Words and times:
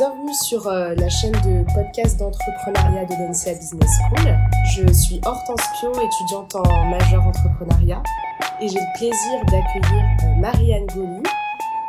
bienvenue 0.00 0.32
sur 0.32 0.66
euh, 0.66 0.94
la 0.94 1.10
chaîne 1.10 1.32
de 1.44 1.62
podcast 1.74 2.18
d'entrepreneuriat 2.18 3.04
de 3.04 3.12
l'NCA 3.16 3.52
Business 3.52 3.90
School. 4.08 4.34
Je 4.74 4.90
suis 4.94 5.20
Hortense 5.26 5.60
Pio, 5.78 5.92
étudiante 5.92 6.56
en 6.56 6.84
majeur 6.86 7.26
entrepreneuriat, 7.26 8.02
et 8.62 8.68
j'ai 8.68 8.78
le 8.78 8.96
plaisir 8.96 9.44
d'accueillir 9.50 10.02
euh, 10.24 10.40
Marianne 10.40 10.86
Goli, 10.86 11.22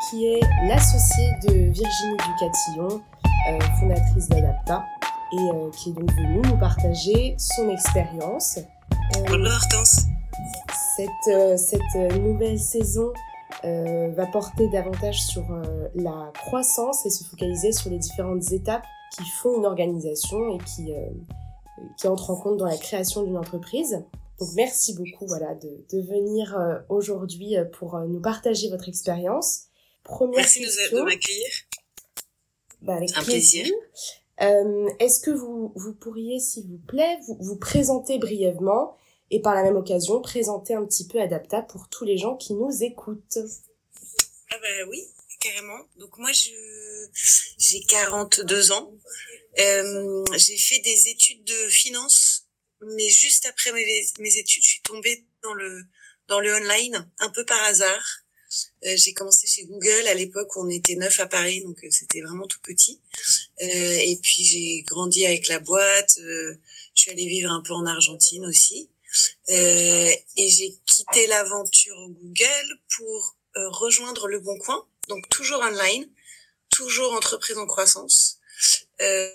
qui 0.10 0.26
est 0.26 0.42
l'associée 0.68 1.32
de 1.48 1.54
Virginie 1.72 2.18
Ducatillon, 2.18 3.02
euh, 3.50 3.60
fondatrice 3.80 4.28
d'Adapta, 4.28 4.84
et 5.32 5.72
qui 5.78 5.92
est 5.92 5.94
donc 5.94 6.12
venue 6.12 6.42
nous 6.42 6.58
partager 6.58 7.36
son 7.38 7.70
expérience. 7.70 8.60
Bonjour 9.14 9.48
Hortense. 9.54 10.08
Cette, 10.98 11.58
cette 11.58 12.20
nouvelle 12.20 12.60
saison 12.60 13.14
euh, 13.66 14.12
va 14.12 14.26
porter 14.28 14.68
davantage 14.70 15.22
sur 15.22 15.52
euh, 15.52 15.88
la 15.96 16.32
croissance 16.34 17.06
et 17.06 17.10
se 17.10 17.24
focaliser 17.24 17.72
sur 17.72 17.90
les 17.90 18.00
différentes 18.00 18.52
étapes 18.52 18.86
qui 19.16 19.24
font 19.42 19.58
une 19.58 19.66
organisation 19.66 20.56
et 20.56 20.58
qui, 20.60 20.94
euh, 20.94 21.06
qui 21.98 22.08
entrent 22.08 22.32
en 22.32 22.36
compte 22.36 22.58
dans 22.58 22.66
la 22.66 22.78
création 22.78 23.24
d'une 23.24 23.38
entreprise. 23.38 24.04
Donc 24.40 24.50
merci 24.56 24.96
beaucoup 24.96 25.28
voilà, 25.28 25.54
de, 25.56 25.86
de 25.92 26.02
venir 26.02 26.58
aujourd'hui 26.90 27.56
pour 27.74 28.00
nous 28.00 28.20
partager 28.20 28.70
votre 28.70 28.90
expérience. 28.90 29.66
Première 30.04 30.38
merci 30.38 30.62
question. 30.62 30.98
de 30.98 31.04
m'accueillir. 31.04 31.48
Bah, 32.82 32.96
avec 32.96 33.16
Un 33.16 33.24
plaisir. 33.24 33.68
Euh, 34.42 34.90
Est-ce 35.00 35.20
que 35.20 35.32
vous, 35.32 35.72
vous 35.76 35.94
pourriez, 35.94 36.40
s'il 36.40 36.68
vous 36.68 36.80
plaît, 36.88 37.20
vous, 37.28 37.38
vous 37.40 37.58
présenter 37.58 38.18
brièvement 38.18 38.96
et 39.32 39.40
par 39.40 39.56
la 39.56 39.64
même 39.64 39.78
occasion 39.78 40.22
présenter 40.22 40.76
un 40.76 40.86
petit 40.86 41.08
peu 41.08 41.20
Adapta 41.20 41.62
pour 41.62 41.88
tous 41.88 42.06
les 42.06 42.18
gens 42.18 42.36
qui 42.36 42.54
nous 42.54 42.84
écoutent. 42.84 43.40
Ah 44.52 44.58
bah 44.62 44.86
oui, 44.90 45.08
carrément. 45.40 45.80
Donc 45.98 46.18
moi 46.18 46.32
je 46.34 46.50
j'ai 47.58 47.82
42 47.82 48.72
ans. 48.74 48.94
Euh, 49.60 50.24
j'ai 50.38 50.58
fait 50.58 50.80
des 50.80 51.10
études 51.10 51.44
de 51.44 51.70
finance, 51.70 52.46
mais 52.82 53.10
juste 53.10 53.46
après 53.46 53.72
mes, 53.72 54.06
mes 54.20 54.38
études, 54.38 54.64
je 54.64 54.68
suis 54.68 54.82
tombée 54.82 55.26
dans 55.44 55.54
le 55.54 55.84
dans 56.28 56.40
le 56.40 56.54
online 56.54 57.10
un 57.20 57.30
peu 57.30 57.46
par 57.46 57.62
hasard. 57.64 58.06
Euh, 58.86 58.98
j'ai 58.98 59.14
commencé 59.14 59.48
chez 59.48 59.64
Google 59.64 60.08
à 60.08 60.14
l'époque 60.14 60.54
où 60.58 60.66
on 60.66 60.70
était 60.70 60.96
neuf 60.96 61.22
à 61.22 61.26
Paris, 61.26 61.62
donc 61.62 61.82
euh, 61.86 61.88
c'était 61.90 62.20
vraiment 62.20 62.48
tout 62.48 62.60
petit. 62.62 63.00
Et 63.60 64.18
puis 64.22 64.44
j'ai 64.44 64.82
grandi 64.82 65.26
avec 65.26 65.48
la 65.48 65.60
boîte. 65.60 66.18
Je 66.18 66.58
suis 66.96 67.12
allée 67.12 67.28
vivre 67.28 67.52
un 67.52 67.62
peu 67.62 67.74
en 67.74 67.86
Argentine 67.86 68.46
aussi. 68.46 68.90
Euh, 69.50 70.12
et 70.38 70.50
j'ai 70.50 70.74
quitté 70.86 71.28
l'aventure 71.28 71.96
Google 72.10 72.80
pour 72.96 73.38
euh, 73.58 73.70
rejoindre 73.70 74.28
Le 74.28 74.40
Bon 74.40 74.58
Coin, 74.60 74.86
donc 75.10 75.28
toujours 75.30 75.60
online, 75.60 76.08
toujours 76.70 77.14
entreprise 77.14 77.58
en 77.58 77.66
croissance. 77.66 78.38
Euh, 79.02 79.30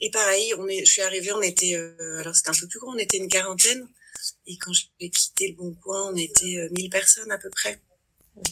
et 0.00 0.10
pareil, 0.10 0.52
je 0.80 0.90
suis 0.90 1.02
arrivée, 1.02 1.32
on 1.32 1.42
était, 1.42 1.74
alors 1.74 2.34
c'était 2.34 2.50
un 2.50 2.60
peu 2.60 2.66
plus 2.66 2.80
grand, 2.80 2.94
on 2.94 2.98
était 2.98 3.18
une 3.18 3.28
quarantaine. 3.28 3.88
Et 4.46 4.56
quand 4.58 4.72
j'ai 4.72 5.10
quitté 5.10 5.48
Le 5.48 5.54
Bon 5.54 5.74
Coin, 5.74 6.10
on 6.12 6.16
était 6.16 6.68
1000 6.76 6.90
personnes 6.90 7.30
à 7.30 7.38
peu 7.38 7.50
près. 7.50 7.80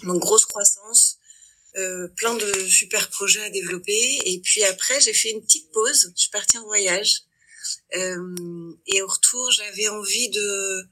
Donc 0.02 0.20
grosse 0.20 0.44
croissance, 0.44 1.18
plein 2.16 2.34
de 2.34 2.66
super 2.68 3.10
projets 3.10 3.44
à 3.44 3.50
développer. 3.50 4.20
Et 4.24 4.40
puis 4.40 4.62
après, 4.64 5.00
j'ai 5.00 5.14
fait 5.14 5.30
une 5.30 5.42
petite 5.42 5.72
pause. 5.72 6.12
Je 6.14 6.20
suis 6.20 6.30
partie 6.30 6.58
en 6.58 6.64
voyage. 6.64 7.24
Euh, 7.96 8.72
et 8.86 9.02
au 9.02 9.06
retour, 9.06 9.50
j'avais 9.50 9.88
envie 9.88 10.30
de 10.30 10.82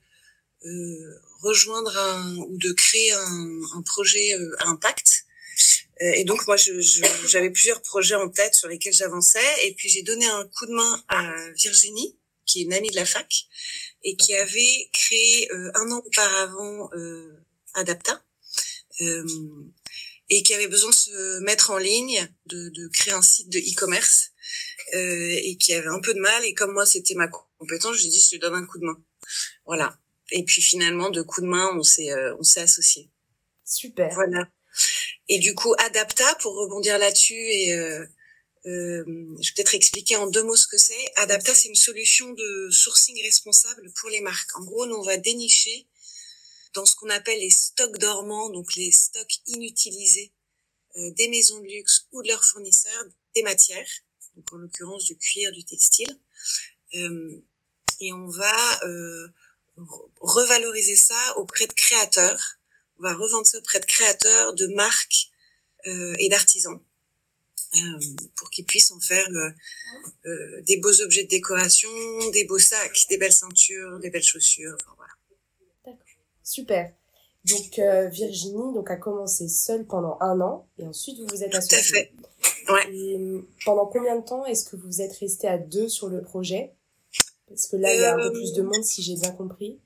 euh, 0.64 1.20
rejoindre 1.40 1.96
un, 1.96 2.36
ou 2.36 2.56
de 2.58 2.72
créer 2.72 3.12
un, 3.12 3.60
un 3.74 3.82
projet 3.82 4.34
euh, 4.34 4.56
à 4.60 4.68
impact. 4.68 5.24
Et 6.00 6.24
donc 6.24 6.44
moi, 6.48 6.56
j'avais 6.56 6.82
je, 6.82 7.48
plusieurs 7.50 7.80
projets 7.80 8.16
en 8.16 8.28
tête 8.28 8.54
sur 8.54 8.68
lesquels 8.68 8.92
j'avançais. 8.92 9.66
Et 9.66 9.74
puis 9.74 9.88
j'ai 9.88 10.02
donné 10.02 10.26
un 10.26 10.44
coup 10.48 10.66
de 10.66 10.72
main 10.72 11.04
à 11.06 11.32
Virginie, 11.52 12.18
qui 12.44 12.60
est 12.60 12.64
une 12.64 12.72
amie 12.72 12.90
de 12.90 12.96
la 12.96 13.06
fac, 13.06 13.32
et 14.02 14.16
qui 14.16 14.34
avait 14.34 14.90
créé 14.92 15.48
un 15.52 15.92
an 15.92 16.02
auparavant 16.04 16.90
Adapta. 17.74 18.20
Euh, 19.00 19.24
et 20.28 20.42
qui 20.42 20.54
avait 20.54 20.68
besoin 20.68 20.90
de 20.90 20.94
se 20.94 21.40
mettre 21.40 21.70
en 21.70 21.78
ligne, 21.78 22.26
de, 22.46 22.70
de 22.70 22.88
créer 22.88 23.12
un 23.12 23.22
site 23.22 23.50
de 23.50 23.58
e-commerce 23.58 24.31
euh, 24.94 25.40
et 25.42 25.56
qui 25.56 25.74
avait 25.74 25.88
un 25.88 26.00
peu 26.00 26.14
de 26.14 26.20
mal. 26.20 26.44
Et 26.44 26.54
comme 26.54 26.72
moi, 26.72 26.86
c'était 26.86 27.14
ma 27.14 27.28
compétence, 27.28 27.96
je 27.96 28.00
lui 28.02 28.08
ai 28.08 28.10
dit, 28.10 28.20
je 28.20 28.36
te 28.36 28.40
donne 28.40 28.54
un 28.54 28.66
coup 28.66 28.78
de 28.78 28.84
main. 28.84 29.02
Voilà. 29.66 29.98
Et 30.30 30.44
puis 30.44 30.62
finalement, 30.62 31.10
de 31.10 31.22
coup 31.22 31.40
de 31.40 31.46
main, 31.46 31.70
on 31.76 31.82
s'est 31.82 32.10
euh, 32.10 32.34
on 32.38 32.42
s'est 32.42 32.60
associés. 32.60 33.10
Super. 33.64 34.12
Voilà. 34.14 34.48
Et 35.28 35.38
du 35.38 35.54
coup, 35.54 35.74
Adapta, 35.78 36.34
pour 36.36 36.54
rebondir 36.54 36.98
là-dessus, 36.98 37.34
et 37.34 37.74
euh, 37.74 38.04
euh, 38.66 39.04
je 39.40 39.48
vais 39.48 39.54
peut-être 39.56 39.74
expliquer 39.74 40.16
en 40.16 40.26
deux 40.26 40.42
mots 40.42 40.56
ce 40.56 40.66
que 40.66 40.78
c'est. 40.78 41.12
Adapta, 41.16 41.54
c'est 41.54 41.68
une 41.68 41.74
solution 41.74 42.32
de 42.32 42.68
sourcing 42.70 43.20
responsable 43.22 43.92
pour 44.00 44.08
les 44.10 44.20
marques. 44.20 44.56
En 44.56 44.64
gros, 44.64 44.86
nous, 44.86 44.96
on 44.96 45.02
va 45.02 45.16
dénicher 45.16 45.86
dans 46.74 46.86
ce 46.86 46.94
qu'on 46.94 47.10
appelle 47.10 47.40
les 47.40 47.50
stocks 47.50 47.98
dormants, 47.98 48.50
donc 48.50 48.74
les 48.76 48.92
stocks 48.92 49.40
inutilisés 49.46 50.32
euh, 50.96 51.10
des 51.12 51.28
maisons 51.28 51.60
de 51.60 51.66
luxe 51.66 52.06
ou 52.12 52.22
de 52.22 52.28
leurs 52.28 52.44
fournisseurs, 52.44 53.04
des 53.34 53.42
matières 53.42 53.88
donc 54.36 54.52
en 54.52 54.56
l'occurrence 54.56 55.04
du 55.04 55.16
cuir, 55.16 55.52
du 55.52 55.64
textile. 55.64 56.18
Euh, 56.94 57.42
et 58.00 58.12
on 58.12 58.26
va 58.26 58.84
euh, 58.84 59.28
revaloriser 60.20 60.96
ça 60.96 61.36
auprès 61.36 61.66
de 61.66 61.72
créateurs. 61.72 62.58
On 62.98 63.02
va 63.02 63.14
revendre 63.14 63.46
ça 63.46 63.58
auprès 63.58 63.80
de 63.80 63.86
créateurs, 63.86 64.54
de 64.54 64.66
marques 64.68 65.30
euh, 65.86 66.14
et 66.18 66.28
d'artisans 66.28 66.80
euh, 67.76 68.00
pour 68.36 68.50
qu'ils 68.50 68.64
puissent 68.64 68.90
en 68.90 69.00
faire 69.00 69.28
euh, 70.26 70.62
des 70.62 70.76
beaux 70.78 71.00
objets 71.00 71.24
de 71.24 71.28
décoration, 71.28 71.90
des 72.32 72.44
beaux 72.44 72.58
sacs, 72.58 73.06
des 73.08 73.18
belles 73.18 73.32
ceintures, 73.32 73.98
des 74.00 74.10
belles 74.10 74.22
chaussures. 74.22 74.76
Enfin, 74.80 74.94
voilà. 74.96 75.12
D'accord, 75.84 76.06
super. 76.44 76.92
Donc 77.44 77.78
euh, 77.78 78.08
Virginie 78.08 78.72
donc 78.72 78.88
a 78.90 78.96
commencé 78.96 79.48
seule 79.48 79.84
pendant 79.84 80.16
un 80.20 80.40
an 80.40 80.68
et 80.78 80.86
ensuite 80.86 81.18
vous 81.18 81.26
vous 81.26 81.42
êtes 81.42 81.54
associée. 81.54 81.78
Tout 81.78 81.84
à 81.84 81.98
fait. 81.98 82.12
Ouais. 82.68 82.94
Et 82.94 83.18
pendant 83.64 83.86
combien 83.86 84.16
de 84.16 84.24
temps 84.24 84.44
est-ce 84.46 84.68
que 84.68 84.76
vous 84.76 85.00
êtes 85.00 85.16
resté 85.16 85.48
à 85.48 85.58
deux 85.58 85.88
sur 85.88 86.08
le 86.08 86.22
projet? 86.22 86.72
Parce 87.48 87.66
que 87.66 87.76
là, 87.76 87.94
il 87.94 88.00
y 88.00 88.04
a 88.04 88.14
un 88.14 88.16
peu 88.16 88.26
euh, 88.26 88.30
plus 88.30 88.52
de 88.52 88.62
monde, 88.62 88.84
si 88.84 89.02
j'ai 89.02 89.14
bien 89.16 89.32
compris. 89.32 89.80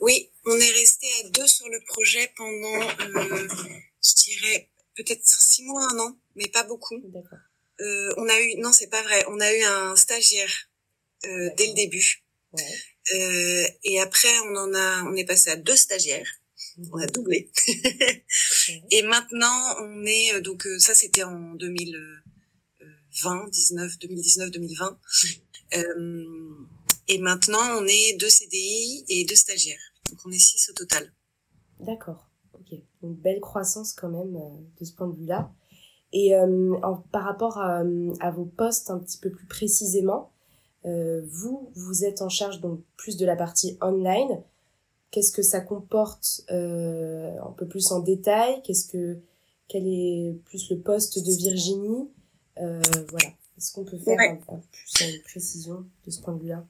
Oui, 0.00 0.30
on 0.44 0.56
est 0.56 0.70
resté 0.70 1.06
à 1.24 1.28
deux 1.30 1.46
sur 1.46 1.68
le 1.68 1.80
projet 1.86 2.30
pendant, 2.36 2.80
euh, 2.80 3.48
je 4.02 4.14
dirais, 4.24 4.70
peut-être 4.96 5.24
six 5.24 5.64
mois, 5.64 5.86
un 5.90 5.98
an, 5.98 6.16
mais 6.36 6.48
pas 6.48 6.64
beaucoup. 6.64 6.98
D'accord. 7.04 7.38
Euh, 7.80 8.12
on 8.16 8.28
a 8.28 8.40
eu, 8.40 8.56
non, 8.58 8.72
c'est 8.72 8.88
pas 8.88 9.02
vrai, 9.02 9.24
on 9.28 9.40
a 9.40 9.52
eu 9.52 9.62
un 9.62 9.96
stagiaire 9.96 10.70
euh, 11.26 11.50
dès 11.56 11.68
le 11.68 11.74
début. 11.74 12.24
Ouais. 12.52 12.62
Euh, 13.14 13.68
et 13.84 14.00
après, 14.00 14.32
on 14.44 14.56
en 14.56 14.74
a, 14.74 15.02
on 15.04 15.14
est 15.14 15.24
passé 15.24 15.50
à 15.50 15.56
deux 15.56 15.76
stagiaires 15.76 16.37
on 16.92 16.98
a 16.98 17.06
doublé. 17.06 17.50
et 18.90 19.02
maintenant, 19.02 19.76
on 19.80 20.04
est 20.04 20.34
euh, 20.34 20.40
donc 20.40 20.66
euh, 20.66 20.78
ça 20.78 20.94
c'était 20.94 21.24
en 21.24 21.54
2020, 21.54 23.48
19, 23.50 23.98
2019, 23.98 24.50
2020. 24.50 24.98
et 27.08 27.18
maintenant, 27.18 27.78
on 27.78 27.86
est 27.86 28.16
deux 28.18 28.28
CDI 28.28 29.04
et 29.08 29.24
deux 29.24 29.36
stagiaires. 29.36 29.80
Donc 30.10 30.18
on 30.24 30.30
est 30.30 30.38
six 30.38 30.70
au 30.70 30.72
total. 30.72 31.12
D'accord. 31.80 32.28
Ok. 32.54 32.78
Une 33.02 33.14
belle 33.14 33.40
croissance 33.40 33.92
quand 33.92 34.08
même 34.08 34.36
euh, 34.36 34.58
de 34.80 34.84
ce 34.84 34.92
point 34.92 35.08
de 35.08 35.16
vue-là. 35.16 35.52
Et 36.14 36.32
par 37.12 37.24
rapport 37.24 37.58
à, 37.58 37.82
vos 38.30 38.46
postes 38.46 38.90
un 38.90 38.98
petit 38.98 39.18
peu 39.18 39.30
plus 39.30 39.44
précisément, 39.44 40.32
vous, 40.84 41.70
vous 41.74 42.04
êtes 42.06 42.22
en 42.22 42.30
charge 42.30 42.62
donc 42.62 42.82
plus 42.96 43.18
de 43.18 43.26
la 43.26 43.36
partie 43.36 43.76
online 43.82 44.42
qu'est-ce 45.10 45.32
que 45.32 45.42
ça 45.42 45.60
comporte 45.60 46.42
euh, 46.50 47.36
un 47.40 47.52
peu 47.52 47.66
plus 47.66 47.90
en 47.92 48.00
détail, 48.00 48.60
qu'est-ce 48.62 48.88
que 48.88 49.18
quel 49.68 49.86
est 49.86 50.34
plus 50.46 50.70
le 50.70 50.78
poste 50.80 51.18
de 51.18 51.32
Virginie, 51.32 52.08
euh, 52.60 52.80
voilà. 53.10 53.28
Est-ce 53.56 53.72
qu'on 53.72 53.84
peut 53.84 53.98
faire 53.98 54.18
un, 54.20 54.36
plus 54.70 55.00
une 55.00 55.22
précision 55.22 55.84
de 56.06 56.10
ce 56.10 56.20
point 56.20 56.34
de 56.34 56.42
vue-là? 56.42 56.64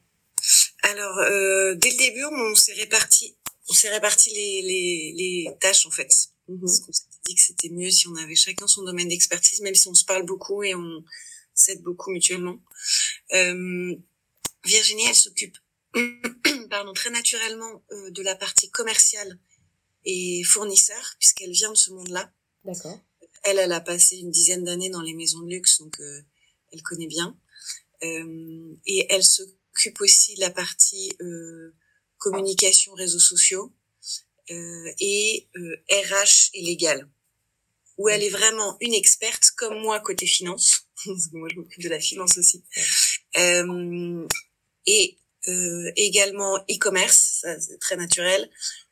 Alors, 0.82 1.18
euh, 1.18 1.74
dès 1.74 1.90
le 1.90 1.96
début, 1.96 2.24
on 2.24 2.54
s'est 2.54 2.72
réparti, 2.72 3.36
on 3.68 3.72
s'est 3.72 3.90
réparti 3.90 4.30
les, 4.30 4.62
les, 4.62 5.14
les 5.16 5.56
tâches 5.60 5.86
en 5.86 5.90
fait. 5.90 6.12
Mm 6.48 6.60
Parce 6.60 6.80
qu'on 6.80 6.92
s'est 6.92 7.04
dit 7.26 7.34
que 7.34 7.40
c'était 7.40 7.68
mieux 7.68 7.90
si 7.90 8.08
on 8.08 8.16
avait 8.16 8.34
chacun 8.34 8.66
son 8.66 8.82
domaine 8.84 9.08
d'expertise, 9.08 9.60
même 9.60 9.74
si 9.74 9.88
on 9.88 9.94
se 9.94 10.04
parle 10.04 10.24
beaucoup 10.24 10.62
et 10.62 10.74
on 10.74 11.04
s'aide 11.54 11.82
beaucoup 11.82 12.10
mutuellement. 12.10 12.58
Euh, 13.34 13.94
Virginie, 14.64 15.04
elle 15.08 15.14
s'occupe 15.14 15.56
pardon, 16.70 16.92
très 16.92 17.10
naturellement 17.10 17.84
euh, 17.92 18.10
de 18.10 18.22
la 18.22 18.34
partie 18.34 18.70
commerciale 18.70 19.38
et 20.04 20.42
fournisseur, 20.44 21.14
puisqu'elle 21.18 21.52
vient 21.52 21.70
de 21.70 21.76
ce 21.76 21.90
monde-là. 21.92 22.32
D'accord. 22.64 23.00
Elle, 23.44 23.58
elle 23.58 23.72
a 23.72 23.80
passé 23.80 24.16
une 24.16 24.30
dizaine 24.30 24.64
d'années 24.64 24.90
dans 24.90 25.02
les 25.02 25.14
maisons 25.14 25.40
de 25.40 25.50
luxe, 25.50 25.78
donc 25.78 25.98
euh, 26.00 26.22
elle 26.72 26.82
connaît 26.82 27.06
bien. 27.06 27.38
Euh, 28.02 28.74
et 28.86 29.06
elle 29.10 29.24
s'occupe 29.24 30.00
aussi 30.00 30.34
de 30.34 30.40
la 30.40 30.50
partie 30.50 31.10
communication, 32.18 32.94
réseaux 32.94 33.18
sociaux 33.18 33.72
et 34.48 35.48
RH 35.90 36.50
et 36.54 36.62
légal. 36.62 37.08
où 37.96 38.08
elle 38.08 38.22
est 38.22 38.30
vraiment 38.30 38.76
une 38.80 38.94
experte 38.94 39.50
comme 39.56 39.80
moi 39.80 40.00
côté 40.00 40.26
finance, 40.26 40.86
parce 41.04 41.28
que 41.28 41.36
moi 41.36 41.48
je 41.50 41.56
m'occupe 41.56 41.82
de 41.82 41.88
la 41.88 42.00
finance 42.00 42.38
aussi, 42.38 42.64
euh, 43.36 44.26
et 44.86 45.18
euh, 45.48 45.90
également 45.96 46.56
e-commerce, 46.70 47.44
c'est 47.58 47.78
très 47.80 47.96
naturel, 47.96 48.48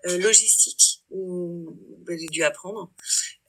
euh, 0.07 0.19
logistique 0.19 1.05
où 1.11 1.77
ben, 2.01 2.19
j'ai 2.19 2.27
dû 2.27 2.43
apprendre, 2.43 2.91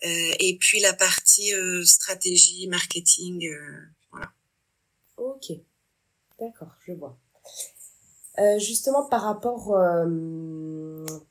euh, 0.06 0.34
et 0.40 0.58
puis 0.60 0.80
la 0.80 0.94
partie 0.94 1.54
euh, 1.54 1.84
stratégie, 1.84 2.68
marketing, 2.68 3.48
euh, 3.48 3.82
voilà. 4.12 4.32
Ok, 5.18 5.52
d'accord, 6.40 6.76
je 6.86 6.94
vois. 6.94 7.18
justement 8.60 9.06
par 9.06 9.24
rapport 9.24 9.76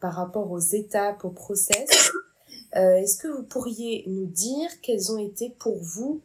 par 0.01 0.15
rapport 0.15 0.51
aux 0.51 0.59
étapes, 0.59 1.25
au 1.25 1.31
process, 1.31 2.11
est-ce 2.73 3.17
que 3.19 3.29
vous 3.29 3.45
pourriez 3.45 4.05
nous 4.09 4.27
dire 4.27 4.69
quelles 4.83 5.13
ont 5.13 5.19
été 5.19 5.51
pour 5.51 5.81
vous 5.81 6.23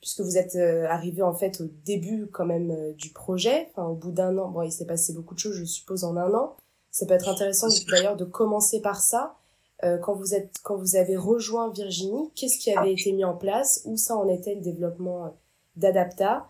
puisque 0.00 0.20
vous 0.20 0.38
êtes 0.38 0.56
euh, 0.56 0.86
arrivé 0.88 1.22
en 1.22 1.34
fait 1.34 1.60
au 1.60 1.66
début 1.84 2.28
quand 2.32 2.46
même 2.46 2.70
euh, 2.70 2.92
du 2.94 3.10
projet, 3.10 3.68
enfin 3.70 3.88
au 3.88 3.94
bout 3.94 4.12
d'un 4.12 4.36
an, 4.38 4.48
bon 4.48 4.62
il 4.62 4.72
s'est 4.72 4.86
passé 4.86 5.12
beaucoup 5.12 5.34
de 5.34 5.40
choses 5.40 5.56
je 5.56 5.64
suppose 5.64 6.04
en 6.04 6.16
un 6.16 6.32
an. 6.34 6.56
Ça 6.90 7.06
peut 7.06 7.14
être 7.14 7.28
intéressant 7.28 7.68
d'ailleurs 7.88 8.16
de 8.16 8.24
commencer 8.24 8.80
par 8.80 9.00
ça. 9.00 9.36
Euh, 9.84 9.96
quand 9.98 10.14
vous 10.14 10.34
êtes, 10.34 10.56
quand 10.62 10.76
vous 10.76 10.96
avez 10.96 11.16
rejoint 11.16 11.70
Virginie, 11.70 12.30
qu'est-ce 12.34 12.58
qui 12.58 12.70
avait 12.70 12.92
été 12.92 13.12
mis 13.12 13.24
en 13.24 13.34
place, 13.34 13.82
où 13.84 13.96
ça 13.96 14.16
en 14.16 14.28
était 14.28 14.54
le 14.54 14.60
développement 14.60 15.26
euh, 15.26 15.28
d'Adapta, 15.76 16.46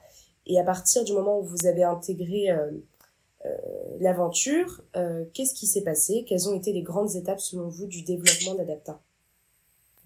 et 0.46 0.58
à 0.58 0.64
partir 0.64 1.04
du 1.04 1.12
moment 1.12 1.38
où 1.38 1.44
vous 1.44 1.66
avez 1.66 1.84
intégré 1.84 2.50
euh, 2.50 2.70
l'aventure, 4.00 4.82
qu'est-ce 5.32 5.54
qui 5.54 5.66
s'est 5.66 5.82
passé, 5.82 6.24
quelles 6.26 6.48
ont 6.48 6.54
été 6.54 6.72
les 6.72 6.82
grandes 6.82 7.14
étapes 7.14 7.40
selon 7.40 7.68
vous 7.68 7.86
du 7.86 8.02
développement 8.02 8.54
d'Adapta? 8.54 9.00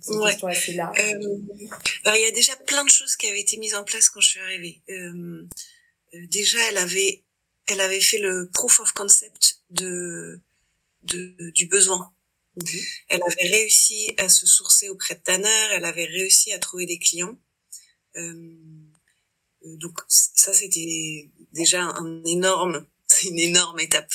Ouais. 0.09 0.37
Euh, 0.45 2.17
il 2.17 2.23
y 2.23 2.27
a 2.27 2.31
déjà 2.31 2.57
plein 2.57 2.85
de 2.85 2.91
choses 2.91 3.17
qui 3.17 3.27
avaient 3.27 3.41
été 3.41 3.57
mises 3.57 3.75
en 3.75 3.85
place 3.85 4.11
quand 4.11 4.21
je 4.21 4.29
suis 4.29 4.41
arrivée. 4.41 4.83
Euh, 4.91 5.47
euh, 6.15 6.27
déjà, 6.29 6.59
elle 6.69 6.79
avait, 6.79 7.25
elle 7.67 7.81
avait 7.81 8.01
fait 8.01 8.19
le 8.19 8.51
proof 8.53 8.81
of 8.81 8.93
concept 8.93 9.61
de, 9.71 10.41
de 11.03 11.51
du 11.51 11.67
besoin. 11.67 12.13
Mhm. 12.57 12.81
Elle 13.09 13.23
avait 13.23 13.49
réussi 13.49 14.15
à 14.19 14.29
se 14.29 14.47
sourcer 14.47 14.89
auprès 14.89 15.15
de 15.15 15.21
Tanner. 15.21 15.69
Elle 15.73 15.85
avait 15.85 16.05
réussi 16.05 16.53
à 16.53 16.59
trouver 16.59 16.87
des 16.87 16.99
clients. 16.99 17.39
Euh, 18.17 18.57
donc 19.65 19.99
ça, 20.09 20.53
c'était 20.53 21.31
déjà 21.53 21.83
un 21.83 22.23
énorme 22.25 22.87
une 23.25 23.39
énorme 23.39 23.81
étape. 23.81 24.13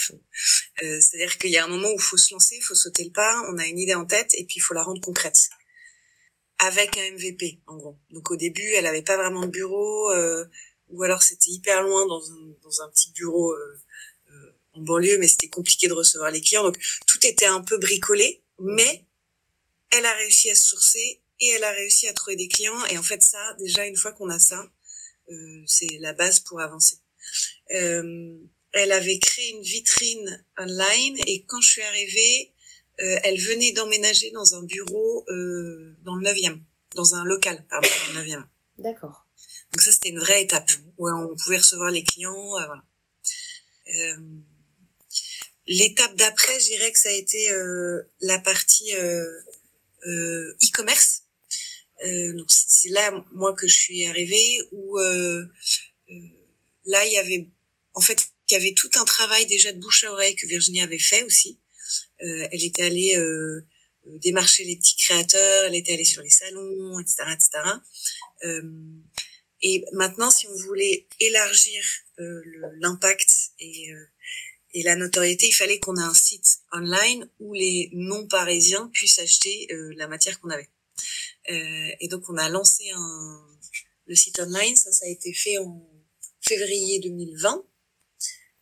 Euh, 0.84 1.00
C'est-à-dire 1.00 1.38
qu'il 1.38 1.52
y 1.52 1.58
a 1.58 1.66
un 1.66 1.68
moment 1.68 1.90
où 1.90 1.96
il 1.96 2.02
faut 2.02 2.18
se 2.18 2.34
lancer, 2.34 2.56
il 2.58 2.64
faut 2.64 2.76
sauter 2.76 3.04
le 3.04 3.12
pas, 3.12 3.42
on 3.52 3.58
a 3.58 3.68
une 3.68 3.80
idée 3.80 3.96
en 3.96 4.06
tête 4.06 4.34
et 4.36 4.46
puis 4.46 4.56
il 4.58 4.62
faut 4.62 4.74
la 4.74 4.84
rendre 4.84 5.02
concrète 5.02 5.50
avec 6.60 6.98
un 6.98 7.12
MVP 7.12 7.60
en 7.68 7.78
gros. 7.78 7.98
Donc 8.12 8.32
au 8.32 8.36
début, 8.36 8.72
elle 8.74 8.86
avait 8.86 9.02
pas 9.02 9.18
vraiment 9.18 9.42
de 9.42 9.52
bureau, 9.52 10.12
euh, 10.12 10.46
ou 10.90 11.04
alors 11.04 11.24
c'était 11.24 11.52
hyper 11.52 11.82
loin 11.84 12.06
dans 12.06 12.22
un, 12.82 12.90
petit 12.90 13.12
bureau 13.12 13.54
euh, 13.54 13.80
euh, 14.32 14.52
en 14.74 14.82
banlieue, 14.82 15.18
mais 15.18 15.28
c'était 15.28 15.50
compliqué 15.50 15.88
de 15.88 15.94
recevoir 15.94 16.32
les 16.32 16.42
clients. 16.42 16.64
Donc 16.64 16.78
tout 17.08 17.26
était 17.26 17.46
un 17.46 17.62
peu 17.62 17.78
bricolé, 17.78 18.44
mais 18.60 19.06
elle 19.92 20.06
a 20.06 20.14
réussi 20.14 20.50
à 20.50 20.56
se 20.56 20.68
sourcer 20.68 21.22
et 21.40 21.48
elle 21.50 21.64
a 21.64 21.72
réussi 21.72 22.08
à 22.08 22.14
trouver 22.14 22.36
des 22.36 22.48
clients. 22.48 22.86
Et 22.88 22.98
en 22.98 23.04
fait, 23.04 23.22
ça, 23.24 23.56
déjà 23.60 23.86
une 23.86 23.96
fois 23.96 24.12
qu'on 24.12 24.30
a 24.30 24.40
ça, 24.40 24.70
euh, 25.32 25.64
c'est 25.66 25.98
la 26.00 26.14
base 26.14 26.40
pour 26.40 26.60
avancer. 26.60 26.98
Euh, 27.72 28.38
elle 28.72 28.92
avait 28.92 29.20
créé 29.20 29.52
une 29.52 29.62
vitrine 29.62 30.46
online 30.58 31.18
et 31.28 31.44
quand 31.46 31.62
je 31.62 31.70
suis 31.70 31.82
arrivée, 31.82 32.54
elle 33.00 33.40
venait 33.40 33.72
d'emménager 33.72 34.30
dans 34.32 34.56
un 34.56 34.64
bureau 34.64 35.24
euh, 35.30 35.96
dans 36.04 36.16
le 36.16 36.28
9e, 36.28 36.60
dans 36.96 37.16
un 37.16 37.24
local, 37.24 37.66
pardon, 37.70 37.88
dans 38.14 38.20
le 38.20 38.28
9e. 38.28 38.44
D'accord. 38.78 39.26
Donc 39.72 39.82
ça, 39.82 39.92
c'était 39.92 40.10
une 40.10 40.20
vraie 40.20 40.44
étape 40.44 40.70
où 40.98 41.10
on 41.10 41.36
pouvait 41.36 41.58
recevoir 41.58 41.90
les 41.92 42.04
clients. 42.04 42.58
Euh, 42.58 42.66
voilà. 42.66 42.84
Euh, 43.96 44.18
L'étape 45.68 46.16
d'après, 46.16 46.60
je 46.60 46.66
dirais 46.66 46.92
que 46.92 46.98
ça 46.98 47.10
a 47.10 47.14
été 47.14 47.52
euh, 47.52 48.02
la 48.22 48.40
partie 48.40 48.92
e-commerce. 50.04 51.26
donc 52.04 52.50
c'est 52.50 52.90
là, 52.90 53.24
moi, 53.34 53.54
que 53.54 53.68
je 53.68 53.76
suis 53.76 54.08
arrivée, 54.08 54.64
où 54.72 54.98
là, 54.98 55.46
il 57.06 57.14
y 57.14 57.20
avait, 57.20 57.48
en 57.94 58.02
fait, 58.02 58.30
il 58.50 58.56
y 58.56 58.58
avait 58.58 58.74
tout 58.74 58.90
un 58.96 59.06
travail 59.06 59.46
déjà 59.46 59.72
de 59.72 59.80
bouche 59.80 60.06
à 60.06 60.12
oreille 60.12 60.36
que 60.36 60.48
Virginie 60.48 60.82
avait 60.82 60.98
fait 60.98 61.22
aussi. 61.22 61.60
Euh, 62.22 62.48
elle 62.52 62.64
était 62.64 62.84
allée 62.84 63.16
euh, 63.18 63.66
démarcher 64.06 64.64
les 64.64 64.78
petits 64.78 64.96
créateurs, 64.98 65.66
elle 65.66 65.76
était 65.76 65.94
allée 65.94 66.06
sur 66.06 66.22
les 66.22 66.30
salons, 66.30 67.00
etc., 67.00 67.24
etc. 67.34 67.50
Euh, 68.44 68.62
et 69.62 69.84
maintenant, 69.92 70.32
si 70.32 70.48
on 70.48 70.56
voulait 70.56 71.08
élargir 71.20 71.84
l'impact 72.80 73.30
et, 73.60 73.90
et 74.74 74.84
la 74.84 74.96
notoriété, 74.96 75.48
il 75.48 75.54
fallait 75.54 75.80
qu'on 75.80 75.98
ait 75.98 76.02
un 76.02 76.14
site 76.14 76.60
online 76.72 77.30
où 77.40 77.54
les 77.54 77.90
non-parisiens 77.92 78.90
puissent 78.94 79.20
acheter 79.20 79.68
la 79.98 80.08
matière 80.08 80.40
qu'on 80.40 80.50
avait. 80.50 80.70
Euh, 81.50 81.90
et 82.00 82.08
donc, 82.08 82.30
on 82.30 82.38
a 82.38 82.50
lancé 82.50 82.90
un, 82.92 83.46
le 84.06 84.16
site 84.16 84.40
online. 84.40 84.76
Ça, 84.76 84.92
ça 84.92 85.06
a 85.06 85.10
été 85.10 85.34
fait 85.34 85.58
en 85.58 85.88
février 86.42 87.00
2020. 87.00 87.66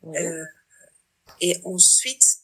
Euh, 0.05 0.45
et 1.41 1.57
ensuite, 1.63 2.36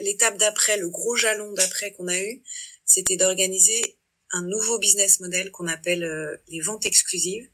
l'étape 0.00 0.38
d'après, 0.38 0.76
le 0.76 0.88
gros 0.88 1.16
jalon 1.16 1.52
d'après 1.52 1.92
qu'on 1.92 2.08
a 2.08 2.20
eu, 2.20 2.42
c'était 2.84 3.16
d'organiser 3.16 3.98
un 4.32 4.42
nouveau 4.42 4.78
business 4.78 5.20
model 5.20 5.50
qu'on 5.50 5.68
appelle 5.68 6.04
euh, 6.04 6.36
les 6.48 6.60
ventes 6.60 6.86
exclusives, 6.86 7.48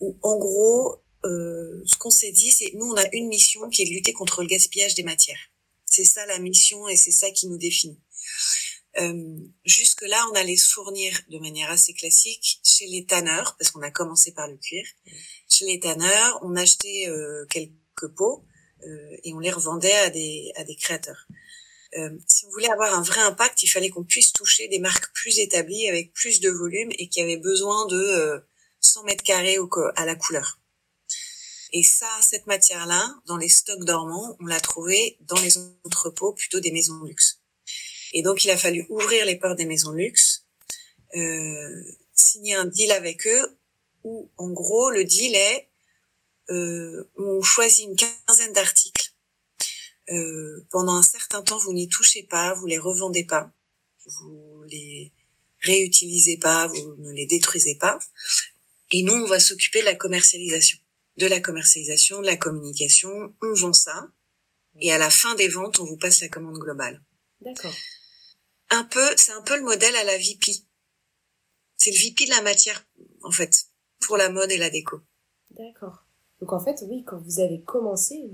où 0.00 0.18
en 0.22 0.38
gros, 0.38 1.02
euh, 1.24 1.82
ce 1.86 1.96
qu'on 1.96 2.10
s'est 2.10 2.32
dit, 2.32 2.50
c'est 2.50 2.72
nous, 2.74 2.86
on 2.86 2.96
a 2.96 3.06
une 3.12 3.28
mission 3.28 3.68
qui 3.70 3.82
est 3.82 3.86
de 3.86 3.90
lutter 3.90 4.12
contre 4.12 4.42
le 4.42 4.48
gaspillage 4.48 4.94
des 4.94 5.04
matières. 5.04 5.50
C'est 5.86 6.04
ça 6.04 6.26
la 6.26 6.38
mission 6.38 6.88
et 6.88 6.96
c'est 6.96 7.12
ça 7.12 7.30
qui 7.30 7.46
nous 7.46 7.58
définit. 7.58 8.00
Euh, 8.98 9.36
jusque 9.64 10.02
là, 10.02 10.24
on 10.30 10.34
allait 10.34 10.56
se 10.56 10.72
fournir 10.72 11.18
de 11.28 11.38
manière 11.38 11.70
assez 11.70 11.94
classique 11.94 12.60
chez 12.62 12.86
les 12.86 13.06
tanneurs, 13.06 13.56
parce 13.58 13.70
qu'on 13.70 13.82
a 13.82 13.90
commencé 13.90 14.32
par 14.32 14.48
le 14.48 14.56
cuir. 14.56 14.84
Chez 15.48 15.64
les 15.66 15.80
tanneurs, 15.80 16.38
on 16.42 16.54
achetait 16.56 17.08
euh, 17.08 17.44
quelques 17.50 18.08
pots 18.16 18.44
et 19.22 19.32
on 19.32 19.38
les 19.38 19.50
revendait 19.50 19.96
à 19.96 20.10
des, 20.10 20.52
à 20.56 20.64
des 20.64 20.76
créateurs. 20.76 21.26
Euh, 21.96 22.10
si 22.26 22.44
on 22.46 22.50
voulait 22.50 22.70
avoir 22.70 22.94
un 22.94 23.02
vrai 23.02 23.20
impact, 23.20 23.62
il 23.62 23.68
fallait 23.68 23.88
qu'on 23.88 24.04
puisse 24.04 24.32
toucher 24.32 24.66
des 24.68 24.80
marques 24.80 25.12
plus 25.14 25.38
établies 25.38 25.88
avec 25.88 26.12
plus 26.12 26.40
de 26.40 26.50
volume 26.50 26.90
et 26.98 27.08
qui 27.08 27.20
avaient 27.20 27.36
besoin 27.36 27.86
de 27.86 28.42
100 28.80 29.00
euh, 29.00 29.04
mètres 29.04 29.22
carrés 29.22 29.58
au, 29.58 29.70
à 29.94 30.04
la 30.04 30.16
couleur. 30.16 30.58
Et 31.72 31.82
ça, 31.82 32.08
cette 32.20 32.46
matière-là, 32.46 33.14
dans 33.26 33.36
les 33.36 33.48
stocks 33.48 33.84
dormants, 33.84 34.36
on 34.40 34.46
l'a 34.46 34.60
trouvée 34.60 35.18
dans 35.20 35.40
les 35.40 35.56
entrepôts 35.84 36.32
plutôt 36.32 36.60
des 36.60 36.72
maisons 36.72 36.98
de 37.00 37.08
luxe. 37.08 37.40
Et 38.12 38.22
donc, 38.22 38.44
il 38.44 38.50
a 38.50 38.56
fallu 38.56 38.86
ouvrir 38.88 39.24
les 39.26 39.36
portes 39.36 39.58
des 39.58 39.66
maisons 39.66 39.92
de 39.92 39.98
luxe, 39.98 40.46
euh, 41.16 41.82
signer 42.12 42.54
un 42.54 42.64
deal 42.64 42.92
avec 42.92 43.26
eux, 43.26 43.58
où 44.04 44.30
en 44.36 44.50
gros, 44.50 44.90
le 44.90 45.04
deal 45.04 45.34
est 45.34 45.68
euh, 46.50 47.10
on 47.16 47.42
choisit 47.42 47.86
une 47.86 47.96
quinzaine 47.96 48.52
d'articles. 48.52 49.12
Euh, 50.10 50.66
pendant 50.70 50.94
un 50.94 51.02
certain 51.02 51.42
temps, 51.42 51.58
vous 51.58 51.72
n'y 51.72 51.88
touchez 51.88 52.22
pas, 52.24 52.54
vous 52.54 52.66
les 52.66 52.78
revendez 52.78 53.24
pas, 53.24 53.52
vous 54.06 54.62
les 54.68 55.12
réutilisez 55.60 56.36
pas, 56.36 56.66
vous 56.66 56.96
ne 56.98 57.12
les 57.12 57.26
détruisez 57.26 57.76
pas. 57.76 57.98
Et 58.90 59.02
nous, 59.02 59.14
on 59.14 59.26
va 59.26 59.40
s'occuper 59.40 59.80
de 59.80 59.86
la 59.86 59.94
commercialisation, 59.94 60.78
de 61.16 61.26
la 61.26 61.40
commercialisation, 61.40 62.20
de 62.20 62.26
la 62.26 62.36
communication. 62.36 63.34
On 63.40 63.54
vend 63.54 63.72
ça, 63.72 64.08
et 64.80 64.92
à 64.92 64.98
la 64.98 65.10
fin 65.10 65.34
des 65.34 65.48
ventes, 65.48 65.78
on 65.80 65.84
vous 65.84 65.96
passe 65.96 66.20
la 66.20 66.28
commande 66.28 66.58
globale. 66.58 67.02
D'accord. 67.40 67.74
Un 68.70 68.84
peu, 68.84 69.06
c'est 69.16 69.32
un 69.32 69.42
peu 69.42 69.56
le 69.56 69.62
modèle 69.62 69.94
à 69.96 70.04
la 70.04 70.18
VP. 70.18 70.52
C'est 71.76 71.90
le 71.90 71.98
VP 71.98 72.26
de 72.26 72.30
la 72.30 72.42
matière, 72.42 72.86
en 73.22 73.30
fait, 73.30 73.66
pour 74.00 74.16
la 74.16 74.30
mode 74.30 74.50
et 74.50 74.58
la 74.58 74.70
déco. 74.70 75.00
D'accord. 75.50 76.03
Donc 76.40 76.52
en 76.52 76.60
fait, 76.60 76.84
oui, 76.88 77.04
quand 77.06 77.18
vous 77.18 77.40
avez 77.40 77.60
commencé, 77.60 78.28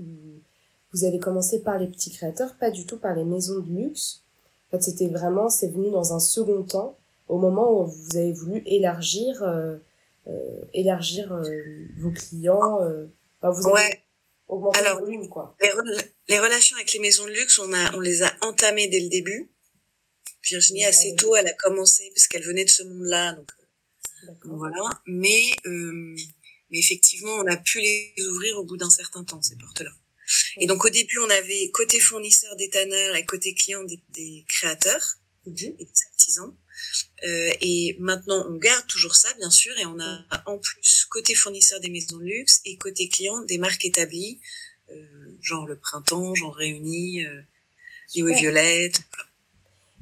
vous, 0.93 1.05
avez 1.05 1.19
commencé 1.19 1.61
par 1.61 1.77
les 1.77 1.87
petits 1.87 2.11
créateurs, 2.11 2.55
pas 2.57 2.71
du 2.71 2.85
tout 2.85 2.97
par 2.97 3.15
les 3.15 3.23
maisons 3.23 3.59
de 3.59 3.69
luxe. 3.69 4.23
En 4.67 4.77
fait, 4.77 4.83
c'était 4.83 5.07
vraiment, 5.07 5.49
c'est 5.49 5.69
venu 5.69 5.91
dans 5.91 6.13
un 6.13 6.19
second 6.19 6.63
temps, 6.63 6.97
au 7.27 7.37
moment 7.37 7.81
où 7.81 7.85
vous 7.85 8.17
avez 8.17 8.33
voulu 8.33 8.61
élargir, 8.65 9.43
euh, 9.43 9.77
euh, 10.27 10.61
élargir 10.73 11.31
euh, 11.31 11.43
vos 11.99 12.11
clients. 12.11 12.79
Enfin, 13.41 13.51
vous 13.51 13.69
avez 13.69 14.03
augmenté 14.47 14.79
Alors, 14.79 14.99
le 14.99 15.05
volume, 15.05 15.29
quoi. 15.29 15.55
Les, 15.61 15.71
les, 16.27 16.39
relations 16.39 16.75
avec 16.75 16.91
les 16.93 16.99
maisons 16.99 17.25
de 17.25 17.31
luxe, 17.31 17.59
on, 17.59 17.71
a, 17.73 17.95
on 17.95 17.99
les 17.99 18.23
a 18.23 18.31
entamées 18.41 18.87
dès 18.87 18.99
le 18.99 19.09
début. 19.09 19.49
Virginie, 20.43 20.83
assez 20.85 21.15
tôt, 21.15 21.35
elle 21.35 21.47
a 21.47 21.53
commencé, 21.53 22.11
parce 22.15 22.27
qu'elle 22.27 22.43
venait 22.43 22.65
de 22.65 22.69
ce 22.69 22.83
monde-là, 22.83 23.33
donc 23.33 23.47
voilà. 24.43 24.81
Mais 25.05 25.41
mais 26.71 26.79
effectivement, 26.79 27.33
on 27.33 27.47
a 27.47 27.57
pu 27.57 27.79
les 27.79 28.13
ouvrir 28.29 28.57
au 28.57 28.63
bout 28.63 28.77
d'un 28.77 28.89
certain 28.89 29.23
temps, 29.23 29.41
ces 29.41 29.55
portes-là. 29.55 29.91
Et 30.57 30.65
donc 30.65 30.85
au 30.85 30.89
début, 30.89 31.19
on 31.19 31.29
avait 31.29 31.69
côté 31.71 31.99
fournisseur 31.99 32.55
des 32.55 32.69
tanneurs 32.69 33.15
et 33.15 33.25
côté 33.25 33.53
client 33.53 33.83
des, 33.83 34.45
créateurs 34.47 35.17
mhm. 35.45 35.55
et 35.57 35.85
des 35.85 36.01
artisans. 36.11 36.55
Euh, 37.25 37.51
et 37.61 37.95
maintenant, 37.99 38.45
on 38.49 38.55
garde 38.55 38.87
toujours 38.87 39.15
ça, 39.15 39.31
bien 39.35 39.51
sûr, 39.51 39.77
et 39.77 39.85
on 39.85 39.99
a 39.99 40.25
en 40.45 40.57
plus 40.57 41.05
côté 41.09 41.35
fournisseur 41.35 41.79
des 41.79 41.89
maisons 41.89 42.17
de 42.17 42.23
luxe 42.23 42.61
et 42.65 42.77
côté 42.77 43.09
client 43.09 43.41
des 43.41 43.57
marques 43.57 43.85
établies, 43.85 44.39
euh, 44.89 45.37
genre 45.41 45.67
le 45.67 45.77
printemps, 45.77 46.33
genre 46.33 46.55
Réunis, 46.55 47.25
euh, 47.25 47.41
et 48.15 48.23
Violette. 48.23 49.01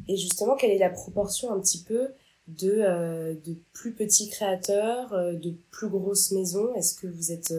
Et 0.08 0.18
justement, 0.18 0.56
quelle 0.56 0.72
est 0.72 0.80
la 0.80 0.90
proportion 0.90 1.52
un 1.52 1.60
petit 1.60 1.84
peu 1.84 2.08
de, 2.50 2.72
euh, 2.72 3.34
de 3.34 3.56
plus 3.74 3.94
petits 3.94 4.30
créateurs, 4.30 5.14
euh, 5.14 5.34
de 5.34 5.54
plus 5.72 5.90
grosses 5.90 6.32
maisons? 6.32 6.74
Est-ce 6.76 6.96
que 6.96 7.08
vous 7.08 7.32
êtes... 7.32 7.54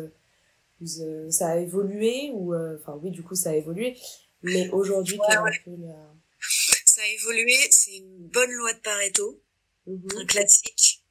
Vous, 0.80 1.30
ça 1.30 1.48
a 1.48 1.56
évolué 1.58 2.30
ou... 2.32 2.54
Enfin 2.54 2.98
oui, 3.02 3.10
du 3.10 3.22
coup, 3.22 3.34
ça 3.34 3.50
a 3.50 3.54
évolué. 3.54 3.96
Mais 4.42 4.70
aujourd'hui, 4.70 5.18
ouais, 5.18 5.38
ouais. 5.38 5.92
Ça 6.86 7.02
a 7.02 7.06
évolué, 7.06 7.54
c'est 7.70 7.98
une 7.98 8.28
bonne 8.28 8.50
loi 8.50 8.72
de 8.72 8.78
Pareto, 8.80 9.40
mm-hmm. 9.86 10.22
un 10.22 10.24
classique. 10.24 11.04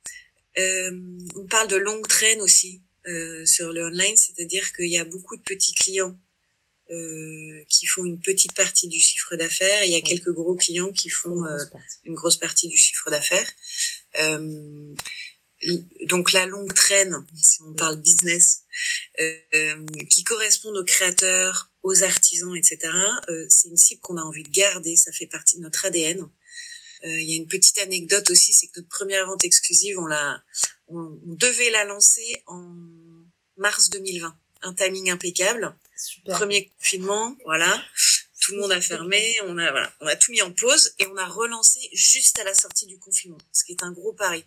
on 0.57 1.47
parle 1.49 1.67
de 1.69 1.77
longue 1.77 2.05
traîne 2.07 2.41
aussi. 2.41 2.81
Euh, 3.07 3.45
sur 3.45 3.71
le 3.71 3.85
online, 3.85 4.17
c'est-à-dire 4.17 4.73
qu'il 4.73 4.89
y 4.89 4.97
a 4.97 5.05
beaucoup 5.05 5.37
de 5.37 5.41
petits 5.41 5.73
clients 5.73 6.15
euh, 6.91 7.63
qui 7.69 7.85
font 7.85 8.05
une 8.05 8.19
petite 8.19 8.53
partie 8.53 8.87
du 8.87 8.99
chiffre 8.99 9.35
d'affaires 9.35 9.83
il 9.83 9.91
y 9.91 9.95
a 9.95 10.01
quelques 10.01 10.31
gros 10.31 10.55
clients 10.55 10.91
qui 10.91 11.09
font 11.09 11.45
euh, 11.45 11.57
une 12.03 12.15
grosse 12.15 12.37
partie 12.37 12.67
du 12.67 12.77
chiffre 12.77 13.09
d'affaires. 13.09 13.49
Euh, 14.19 14.95
donc 16.05 16.31
la 16.31 16.45
longue 16.45 16.73
traîne, 16.73 17.25
si 17.35 17.61
on 17.63 17.73
parle 17.73 18.01
business, 18.01 18.63
euh, 19.19 19.85
qui 20.09 20.23
correspond 20.23 20.73
aux 20.73 20.85
créateurs, 20.85 21.69
aux 21.83 22.03
artisans, 22.03 22.55
etc. 22.55 22.79
c'est 23.49 23.67
une 23.67 23.75
cible 23.75 23.99
qu'on 23.99 24.17
a 24.17 24.21
envie 24.21 24.43
de 24.43 24.49
garder, 24.49 24.95
ça 24.95 25.11
fait 25.11 25.27
partie 25.27 25.57
de 25.57 25.61
notre 25.61 25.85
ADN. 25.85 26.29
Il 27.03 27.29
y 27.29 27.33
a 27.33 27.37
une 27.37 27.47
petite 27.47 27.77
anecdote 27.79 28.29
aussi, 28.29 28.53
c'est 28.53 28.67
que 28.67 28.79
notre 28.79 28.89
première 28.89 29.25
vente 29.25 29.43
exclusive, 29.43 29.99
on 29.99 30.05
l'a, 30.05 30.43
on, 30.87 31.17
devait 31.25 31.71
la 31.71 31.83
lancer 31.85 32.41
en 32.47 32.73
mars 33.57 33.89
2020. 33.89 34.37
Un 34.61 34.73
timing 34.73 35.09
impeccable. 35.09 35.75
Premier 36.25 36.69
confinement, 36.77 37.35
voilà. 37.45 37.83
Tout 38.41 38.53
le 38.53 38.61
monde 38.61 38.71
a 38.71 38.81
fermé, 38.81 39.35
on 39.43 39.57
a 39.57 39.69
voilà, 39.71 39.93
on 39.99 40.07
a 40.07 40.15
tout 40.15 40.31
mis 40.31 40.41
en 40.41 40.51
pause 40.51 40.93
et 40.99 41.07
on 41.07 41.17
a 41.17 41.25
relancé 41.25 41.79
juste 41.93 42.39
à 42.39 42.43
la 42.43 42.53
sortie 42.53 42.85
du 42.85 42.97
confinement, 42.97 43.37
ce 43.51 43.63
qui 43.65 43.73
est 43.73 43.83
un 43.83 43.91
gros 43.91 44.13
pari. 44.13 44.45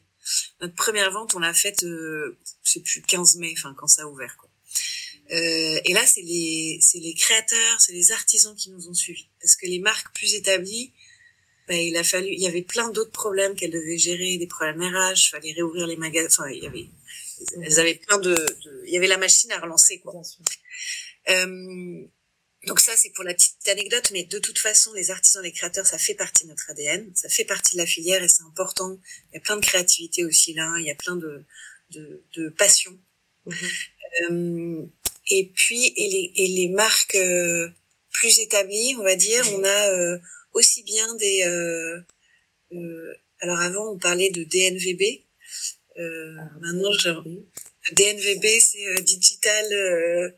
Notre 0.60 0.74
première 0.74 1.10
vente, 1.10 1.34
on 1.34 1.40
l'a 1.40 1.52
faite, 1.52 1.82
euh, 1.82 2.38
je 2.64 2.72
sais 2.72 2.80
plus, 2.80 3.02
15 3.02 3.36
mai, 3.36 3.52
enfin 3.56 3.74
quand 3.76 3.88
ça 3.88 4.02
a 4.02 4.06
ouvert 4.06 4.36
quoi. 4.36 4.48
Euh, 5.30 5.80
et 5.84 5.92
là, 5.94 6.04
c'est 6.04 6.22
les, 6.22 6.78
c'est 6.80 6.98
les 6.98 7.14
créateurs, 7.14 7.80
c'est 7.80 7.92
les 7.92 8.12
artisans 8.12 8.54
qui 8.54 8.70
nous 8.70 8.88
ont 8.88 8.94
suivis, 8.94 9.28
parce 9.40 9.56
que 9.56 9.66
les 9.66 9.78
marques 9.78 10.14
plus 10.14 10.34
établies, 10.34 10.92
ben, 11.68 11.76
il 11.76 11.96
a 11.96 12.04
fallu, 12.04 12.28
il 12.28 12.40
y 12.40 12.46
avait 12.46 12.62
plein 12.62 12.90
d'autres 12.90 13.12
problèmes 13.12 13.54
qu'elles 13.54 13.70
devaient 13.70 13.98
gérer, 13.98 14.36
des 14.36 14.46
problèmes 14.46 14.82
RH, 14.82 15.30
fallait 15.30 15.52
réouvrir 15.52 15.86
les 15.86 15.96
magasins, 15.96 16.42
enfin, 16.42 16.50
il 16.50 16.62
y 16.62 16.66
avait, 16.66 16.86
elles 17.62 17.80
avaient 17.80 17.94
plein 17.94 18.18
de, 18.18 18.34
de, 18.34 18.84
il 18.86 18.92
y 18.92 18.96
avait 18.96 19.06
la 19.06 19.16
machine 19.16 19.50
à 19.52 19.60
relancer, 19.60 20.00
quoi. 20.00 20.12
Euh, 21.30 22.06
donc 22.66 22.78
ça, 22.78 22.96
c'est 22.96 23.10
pour 23.10 23.24
la 23.24 23.34
petite 23.34 23.66
anecdote, 23.68 24.10
mais 24.12 24.22
de 24.22 24.38
toute 24.38 24.58
façon, 24.58 24.92
les 24.92 25.10
artisans, 25.10 25.42
les 25.42 25.52
créateurs, 25.52 25.86
ça 25.86 25.98
fait 25.98 26.14
partie 26.14 26.44
de 26.44 26.50
notre 26.50 26.70
ADN, 26.70 27.10
ça 27.14 27.28
fait 27.28 27.44
partie 27.44 27.74
de 27.74 27.78
la 27.78 27.86
filière 27.86 28.22
et 28.22 28.28
c'est 28.28 28.44
important. 28.44 29.00
Il 29.30 29.34
y 29.34 29.38
a 29.38 29.40
plein 29.40 29.56
de 29.56 29.64
créativité 29.64 30.24
aussi 30.24 30.54
là, 30.54 30.72
il 30.78 30.86
y 30.86 30.90
a 30.90 30.94
plein 30.94 31.16
de, 31.16 31.44
de, 31.90 32.22
de 32.36 32.48
passion. 32.50 32.96
Mm-hmm. 33.46 33.70
Euh, 34.30 34.86
et 35.30 35.50
puis, 35.54 35.92
et 35.96 36.08
les, 36.08 36.32
et 36.36 36.48
les 36.48 36.68
marques 36.68 37.16
euh, 37.16 37.68
plus 38.12 38.38
établies, 38.38 38.94
on 38.98 39.02
va 39.02 39.16
dire, 39.16 39.44
on 39.54 39.64
a 39.64 39.90
euh, 39.90 40.18
aussi 40.52 40.84
bien 40.84 41.14
des... 41.16 41.42
Euh, 41.44 42.00
euh, 42.72 43.14
alors 43.40 43.58
avant, 43.58 43.92
on 43.92 43.98
parlait 43.98 44.30
de 44.30 44.44
DNVB. 44.44 45.24
Euh, 45.98 46.36
ah, 46.38 46.50
maintenant, 46.60 46.92
je... 46.92 47.10
DNVB, 47.92 48.60
c'est 48.60 48.86
euh, 48.86 49.00
digital. 49.00 50.34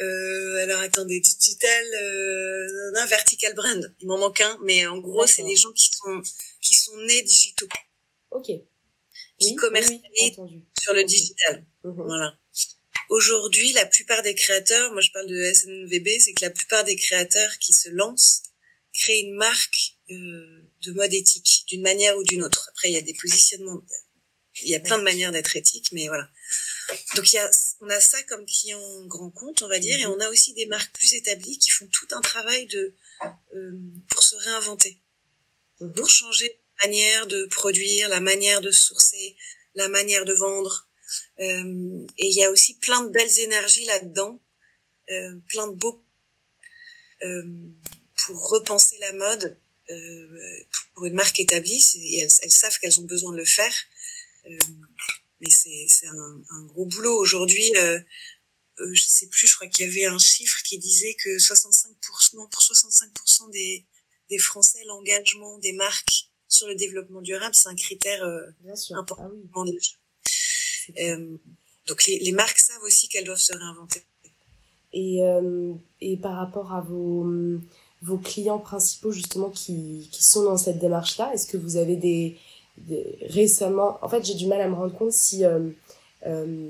Euh, 0.00 0.62
alors 0.62 0.80
attendez, 0.80 1.20
digital, 1.20 1.84
euh, 2.02 2.90
non, 2.94 3.06
vertical 3.06 3.54
brand. 3.54 3.94
Il 4.00 4.08
m'en 4.08 4.18
manque 4.18 4.40
un, 4.40 4.58
mais 4.64 4.86
en 4.86 4.98
gros, 4.98 5.26
c'est 5.26 5.42
les 5.42 5.56
gens 5.56 5.72
qui 5.72 5.90
sont 5.90 6.22
qui 6.60 6.74
sont 6.74 6.96
nés 7.02 7.22
digitaux. 7.22 7.68
Ok. 8.30 8.50
Qui 9.38 9.54
commercialisent 9.56 10.36
sur 10.80 10.92
le 10.92 11.04
digital. 11.04 11.64
Mhm. 11.84 11.94
Voilà. 11.94 12.38
Aujourd'hui, 13.08 13.72
la 13.72 13.86
plupart 13.86 14.22
des 14.22 14.34
créateurs, 14.34 14.92
moi 14.92 15.00
je 15.00 15.10
parle 15.12 15.28
de 15.28 15.52
SNVB, 15.52 16.18
c'est 16.18 16.34
que 16.34 16.44
la 16.44 16.50
plupart 16.50 16.84
des 16.84 16.96
créateurs 16.96 17.56
qui 17.58 17.72
se 17.72 17.88
lancent 17.88 18.42
créer 18.92 19.20
une 19.20 19.34
marque 19.34 19.96
euh, 20.10 20.62
de 20.84 20.92
mode 20.92 21.12
éthique 21.12 21.64
d'une 21.68 21.82
manière 21.82 22.16
ou 22.16 22.24
d'une 22.24 22.42
autre. 22.42 22.68
Après, 22.70 22.90
il 22.90 22.94
y 22.94 22.98
a 22.98 23.02
des 23.02 23.14
positionnements, 23.14 23.82
il 24.62 24.70
y 24.70 24.74
a 24.74 24.80
plein 24.80 24.98
de 24.98 25.04
manières 25.04 25.32
d'être 25.32 25.56
éthique, 25.56 25.88
mais 25.92 26.08
voilà. 26.08 26.28
Donc 27.14 27.32
il 27.32 27.36
y 27.36 27.38
a, 27.38 27.50
on 27.80 27.88
a 27.88 28.00
ça 28.00 28.22
comme 28.24 28.44
client 28.46 29.06
grand 29.06 29.30
compte, 29.30 29.62
on 29.62 29.68
va 29.68 29.78
dire, 29.78 29.98
et 29.98 30.06
mhm. 30.06 30.12
on 30.12 30.20
a 30.20 30.28
aussi 30.28 30.54
des 30.54 30.66
marques 30.66 30.92
plus 30.92 31.14
établies 31.14 31.58
qui 31.58 31.70
font 31.70 31.88
tout 31.88 32.06
un 32.12 32.20
travail 32.20 32.66
de 32.66 32.94
euh, 33.54 33.72
pour 34.08 34.22
se 34.22 34.36
réinventer, 34.36 35.00
pour 35.94 36.08
changer 36.08 36.60
la 36.82 36.88
manière 36.88 37.26
de 37.26 37.46
produire, 37.46 38.08
la 38.08 38.20
manière 38.20 38.60
de 38.60 38.70
sourcer, 38.70 39.36
la 39.74 39.88
manière 39.88 40.24
de 40.24 40.32
vendre. 40.32 40.88
Euh, 41.40 42.06
et 42.18 42.26
il 42.26 42.34
y 42.34 42.44
a 42.44 42.50
aussi 42.50 42.78
plein 42.78 43.02
de 43.02 43.10
belles 43.10 43.38
énergies 43.40 43.84
là-dedans, 43.84 44.40
euh, 45.10 45.36
plein 45.48 45.68
de 45.68 45.74
beaux 45.74 46.04
euh, 47.22 47.44
pour 48.24 48.50
repenser 48.50 48.96
la 48.98 49.12
mode 49.12 49.56
euh, 49.90 50.64
pour 50.94 51.06
une 51.06 51.14
marque 51.14 51.38
établie. 51.38 51.84
Elles, 52.20 52.28
elles, 52.42 52.50
savent 52.50 52.78
qu'elles 52.78 53.00
ont 53.00 53.04
besoin 53.04 53.32
de 53.32 53.38
le 53.38 53.44
faire. 53.44 53.74
Mais 55.40 55.50
c'est 55.50 56.06
un, 56.06 56.42
un, 56.50 56.64
gros 56.64 56.86
boulot. 56.86 57.18
Aujourd'hui, 57.18 57.70
euh, 57.76 57.98
euh, 58.80 58.94
je 58.94 59.04
sais 59.06 59.28
plus, 59.28 59.46
je 59.46 59.54
crois 59.54 59.68
qu'il 59.68 59.86
y 59.86 59.88
avait 59.88 60.06
un 60.06 60.18
chiffre 60.18 60.62
qui 60.64 60.78
disait 60.78 61.14
que 61.14 61.38
65%, 61.38 61.94
pour 62.04 62.16
65% 62.60 63.50
des, 63.50 63.86
des 64.28 64.38
Français, 64.38 64.82
l'engagement 64.86 65.58
des 65.58 65.72
marques 65.72 66.30
sur 66.48 66.68
le 66.68 66.74
développement 66.74 67.22
durable, 67.22 67.54
c'est 67.54 67.68
un 67.68 67.74
critère 67.74 68.22
euh, 68.24 68.46
important. 68.90 69.30
Ah 69.54 69.62
oui. 69.64 69.78
euh, 70.98 71.36
donc 71.86 72.06
les, 72.06 72.18
les 72.18 72.32
marques 72.32 72.58
savent 72.58 72.82
aussi 72.82 73.08
qu'elles 73.08 73.24
doivent 73.24 73.38
se 73.38 73.56
réinventer. 73.56 74.02
Et, 74.92 75.22
euh, 75.22 75.74
et 76.00 76.16
par 76.16 76.36
rapport 76.36 76.72
à 76.72 76.80
vos 76.80 77.26
vos 78.02 78.18
clients 78.18 78.58
principaux 78.58 79.10
justement 79.10 79.50
qui, 79.50 80.08
qui 80.12 80.22
sont 80.22 80.44
dans 80.44 80.58
cette 80.58 80.78
démarche-là 80.78 81.32
Est-ce 81.34 81.46
que 81.46 81.56
vous 81.56 81.76
avez 81.76 81.96
des, 81.96 82.38
récemment 83.28 83.98
En 84.02 84.08
fait, 84.08 84.24
j'ai 84.24 84.34
du 84.34 84.46
mal 84.46 84.60
à 84.60 84.68
me 84.68 84.74
rendre 84.74 84.94
compte 84.94 85.12
si 85.12 85.44
euh, 85.44 85.70
euh, 86.26 86.68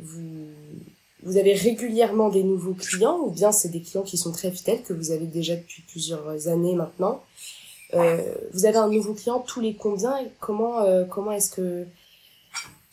vous 0.00 0.46
vous 1.24 1.38
avez 1.38 1.54
régulièrement 1.54 2.28
des 2.28 2.42
nouveaux 2.42 2.74
clients 2.74 3.18
ou 3.18 3.30
bien 3.30 3.50
c'est 3.50 3.70
des 3.70 3.80
clients 3.80 4.02
qui 4.02 4.18
sont 4.18 4.30
très 4.30 4.50
fidèles 4.50 4.82
que 4.82 4.92
vous 4.92 5.10
avez 5.10 5.26
déjà 5.26 5.56
depuis 5.56 5.82
plusieurs 5.82 6.48
années 6.48 6.74
maintenant. 6.74 7.22
Euh, 7.94 8.34
vous 8.52 8.66
avez 8.66 8.76
un 8.76 8.88
nouveau 8.88 9.14
client 9.14 9.40
tous 9.40 9.60
les 9.60 9.74
combien 9.74 10.18
et 10.18 10.28
comment 10.40 10.80
euh, 10.82 11.04
comment 11.04 11.32
est-ce 11.32 11.50
que 11.50 11.86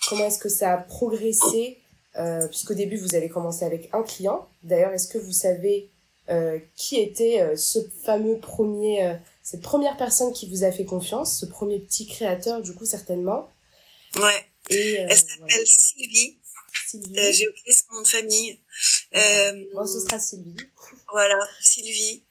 comment 0.08 0.26
est-ce 0.26 0.40
que 0.40 0.50
ça 0.50 0.74
a 0.74 0.78
progressé 0.78 1.78
euh, 2.18 2.48
puisqu'au 2.48 2.74
début 2.74 2.98
vous 2.98 3.16
avez 3.16 3.28
commencé 3.28 3.66
avec 3.66 3.90
un 3.94 4.04
client. 4.04 4.48
D'ailleurs, 4.64 4.92
est-ce 4.92 5.08
que 5.08 5.18
vous 5.18 5.32
savez 5.32 5.90
euh, 6.30 6.58
qui 6.76 6.98
était 6.98 7.56
ce 7.58 7.80
fameux 8.04 8.38
premier, 8.38 9.18
cette 9.52 9.62
première 9.62 9.98
personne 9.98 10.32
qui 10.32 10.50
vous 10.50 10.64
a 10.64 10.72
fait 10.72 10.86
confiance, 10.86 11.42
ce 11.42 11.46
premier 11.46 11.80
petit 11.80 12.08
créateur, 12.08 12.62
du 12.62 12.74
coup, 12.74 12.86
certainement. 12.86 13.52
Ouais. 14.16 14.46
Et, 14.70 14.94
Elle 14.94 15.18
s'appelle 15.18 15.68
Sylvie. 15.68 16.38
Sylvie. 16.88 17.34
J'ai 17.34 17.50
oublié 17.50 17.74
son 17.74 17.96
nom 17.96 18.02
de 18.02 18.08
famille. 18.08 18.60
Bon, 19.74 19.86
ce 19.86 20.00
sera 20.00 20.20
Sylvie. 20.20 20.56
Voilà, 21.12 21.38
Sylvie, 21.60 22.24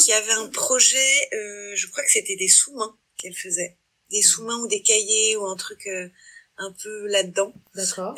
qui 0.00 0.10
avait 0.14 0.32
un 0.32 0.48
projet, 0.48 1.28
je 1.32 1.86
crois 1.88 2.02
que 2.02 2.10
c'était 2.10 2.36
des 2.36 2.48
sous-mains 2.48 2.96
qu'elle 3.18 3.36
faisait. 3.36 3.76
Des 4.10 4.22
sous-mains 4.22 4.58
ou 4.60 4.68
des 4.68 4.80
cahiers 4.80 5.36
ou 5.36 5.44
un 5.44 5.56
truc 5.56 5.86
un 6.56 6.72
peu 6.82 7.08
là-dedans. 7.08 7.52
D'accord. 7.74 8.14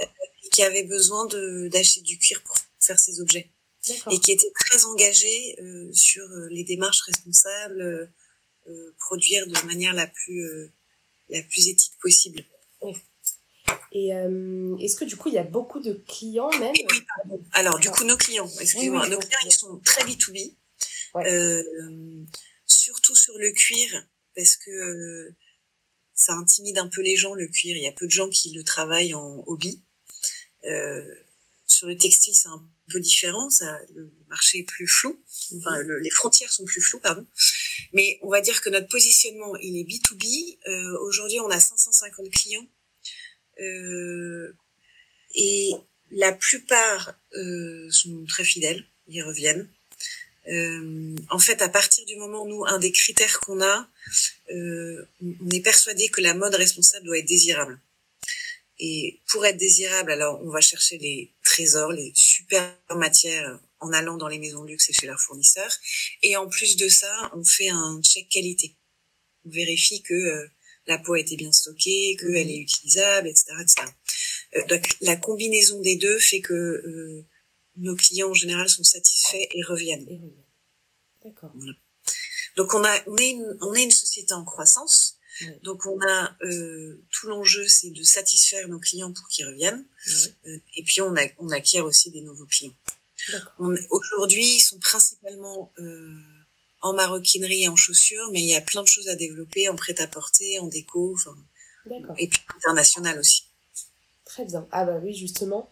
qui 0.53 0.63
avait 0.63 0.85
besoin 0.85 1.27
de 1.27 1.67
d'acheter 1.67 2.01
du 2.03 2.17
cuir 2.17 2.41
pour 2.45 2.57
faire 2.79 2.99
ses 3.01 3.21
objets 3.21 3.51
et 4.11 4.21
qui 4.21 4.33
était 4.33 4.51
très 4.55 4.85
engagé 4.85 5.57
euh, 5.61 5.91
sur 5.93 6.25
euh, 6.25 6.49
les 6.51 6.65
démarches 6.65 7.03
responsables, 7.03 7.81
euh, 7.81 8.03
euh, 8.03 8.07
produire 8.99 9.47
de 9.47 9.67
manière 9.67 9.95
la 9.95 10.07
plus 10.07 10.45
euh, 10.45 10.73
la 11.29 11.43
plus 11.43 11.69
éthique 11.69 11.95
possible. 12.01 12.45
Et 13.93 14.15
euh, 14.15 14.77
est-ce 14.79 14.97
que 14.97 15.05
du 15.05 15.17
coup 15.17 15.29
il 15.29 15.35
y 15.35 15.39
a 15.39 15.45
beaucoup 15.45 15.81
de 15.81 15.95
clients 16.07 16.51
même? 16.59 16.73
Oui, 16.73 17.07
pardon. 17.17 17.45
Alors 17.53 17.79
du 17.79 17.91
coup 17.91 18.05
nos 18.05 18.17
clients, 18.17 18.51
excusez-moi, 18.61 19.09
nos 19.09 19.19
clients 19.19 19.39
ils 19.45 19.53
sont 19.53 19.81
très 19.85 20.05
B2B, 20.05 20.55
ouais. 21.15 22.27
surtout 22.67 23.17
sur 23.17 23.37
le 23.39 23.53
cuir 23.53 24.07
parce 24.35 24.57
que 24.57 25.35
ça 26.15 26.35
intimide 26.35 26.79
un 26.79 26.89
peu 26.89 27.03
les 27.03 27.17
gens 27.17 27.35
le 27.35 27.49
cuir. 27.49 27.77
Il 27.77 27.83
y 27.83 27.89
a 27.89 27.93
peu 27.93 28.07
de 28.07 28.13
gens 28.13 28.29
qui 28.29 28.53
le 28.53 28.63
travaillent 28.65 29.15
en 29.15 29.43
hobby. 29.47 29.83
sur 31.67 31.87
le 31.87 31.97
textile 31.97 32.35
c'est 32.35 32.49
un 32.49 32.63
peu 32.91 33.01
différent, 33.01 33.49
ça, 33.51 33.79
le 33.95 34.13
marché 34.29 34.59
est 34.59 34.65
plus 34.65 34.87
flou, 34.87 35.23
enfin 35.57 35.79
le, 35.79 35.99
les 35.99 36.11
frontières 36.11 36.53
sont 36.53 36.65
plus 36.65 36.81
floues, 36.81 37.01
pardon. 37.01 37.27
Mais 37.93 38.19
on 38.23 38.31
va 38.31 38.41
dire 38.41 38.61
que 38.61 38.71
notre 38.71 38.89
positionnement, 38.89 39.57
il 39.57 39.79
est 39.79 39.85
B2B. 39.85 40.59
Euh, 40.69 40.99
Aujourd'hui, 41.01 41.41
on 41.41 41.51
a 41.51 41.61
550 41.61 42.31
clients. 42.31 42.67
Euh, 43.61 44.53
et 45.35 45.73
la 46.11 46.33
plupart 46.33 47.15
euh, 47.35 47.91
sont 47.91 48.25
très 48.27 48.45
fidèles, 48.45 48.85
ils 49.09 49.23
reviennent. 49.23 49.69
Euh, 50.49 51.15
en 51.29 51.39
fait, 51.39 51.63
à 51.63 51.69
partir 51.69 52.05
du 52.07 52.17
moment 52.17 52.43
où 52.43 52.49
nous, 52.49 52.65
un 52.67 52.79
des 52.79 52.93
critères 52.93 53.41
qu'on 53.41 53.63
a, 53.63 53.89
euh, 54.51 55.07
on 55.23 55.51
est 55.51 55.61
persuadé 55.61 56.09
que 56.09 56.21
la 56.21 56.35
mode 56.35 56.55
responsable 56.55 57.07
doit 57.07 57.19
être 57.19 57.29
désirable. 57.29 57.79
Et 58.79 59.21
pour 59.29 59.45
être 59.45 59.59
désirable, 59.59 60.11
alors 60.11 60.41
on 60.43 60.51
va 60.51 60.61
chercher 60.61 60.97
les 60.99 61.31
trésors, 61.45 61.93
les 61.93 62.13
super 62.15 62.75
matières 62.97 63.61
en 63.81 63.93
allant 63.93 64.17
dans 64.17 64.29
les 64.29 64.39
maisons 64.39 64.65
de 64.65 64.71
luxe 64.71 64.91
et 64.91 64.93
chez 64.93 65.07
leurs 65.07 65.21
fournisseurs. 65.21 65.77
Et 66.23 66.37
en 66.37 66.49
plus 66.49 66.77
de 66.77 66.89
ça, 66.89 67.31
on 67.35 67.45
fait 67.45 67.69
un 67.69 68.01
check 68.03 68.29
qualité. 68.29 68.77
On 69.45 69.51
vérifie 69.51 70.03
que 70.03 70.15
euh, 70.15 70.49
la 70.87 70.99
peau 70.99 71.15
a 71.15 71.21
été 71.21 71.37
bien 71.37 71.53
stockée, 71.53 72.17
qu'elle 72.19 72.47
mhm. 72.47 72.51
est 72.51 72.59
utilisable, 72.59 73.29
etc. 73.29 73.53
etc. 73.61 73.89
Euh, 74.57 74.67
donc, 74.67 74.87
la 75.01 75.17
combinaison 75.17 75.81
des 75.81 75.97
deux 75.97 76.19
fait 76.19 76.41
que 76.41 76.55
euh, 76.55 77.27
nos 77.77 77.97
clients 77.97 78.31
en 78.31 78.35
général 78.35 78.69
sont 78.69 78.85
satisfaits 78.85 79.47
et 79.53 79.63
reviennent. 79.63 80.07
D'accord. 81.25 81.53
Donc 82.57 82.75
on 82.75 82.85
a 82.85 83.03
on 83.07 83.17
est 83.17 83.31
une, 83.31 83.59
on 83.61 83.75
est 83.75 83.85
une 83.85 83.91
société 83.91 84.33
en 84.33 84.45
croissance. 84.45 85.17
Donc 85.63 85.87
on 85.87 85.99
a 86.03 86.37
euh, 86.45 87.03
tout 87.11 87.29
l'enjeu 87.29 87.67
c'est 87.67 87.91
de 87.91 88.03
satisfaire 88.03 88.69
nos 88.69 88.79
clients 88.79 89.13
pour 89.13 89.27
qu'ils 89.29 89.47
reviennent. 89.47 89.87
Euh, 90.47 90.59
et 90.77 90.83
puis 90.83 91.01
on 91.01 91.17
a 91.17 91.23
on 91.39 91.49
acquiert 91.51 91.85
aussi 91.85 92.11
des 92.11 92.21
nouveaux 92.21 92.47
clients. 92.47 92.77
Aujourd'hui 93.59 94.57
ils 94.57 94.61
sont 94.61 94.79
principalement 94.79 95.73
euh, 95.79 96.17
en 96.83 96.93
maroquinerie 96.93 97.65
et 97.65 97.69
en 97.69 97.77
chaussures, 97.77 98.29
mais 98.33 98.41
il 98.41 98.49
y 98.49 98.55
a 98.55 98.61
plein 98.61 98.83
de 98.83 98.89
choses 98.89 99.09
à 99.09 99.17
développer 99.17 99.69
en 99.69 99.77
prêt-à-porter, 99.77 100.59
en 100.59 100.67
déco, 100.67 101.17
et 102.19 102.29
puis 102.29 102.41
international 102.57 103.19
aussi. 103.19 103.45
Très 104.25 104.45
bien. 104.45 104.67
Ah 104.71 104.85
bah 104.85 104.99
oui 105.03 105.15
justement. 105.15 105.69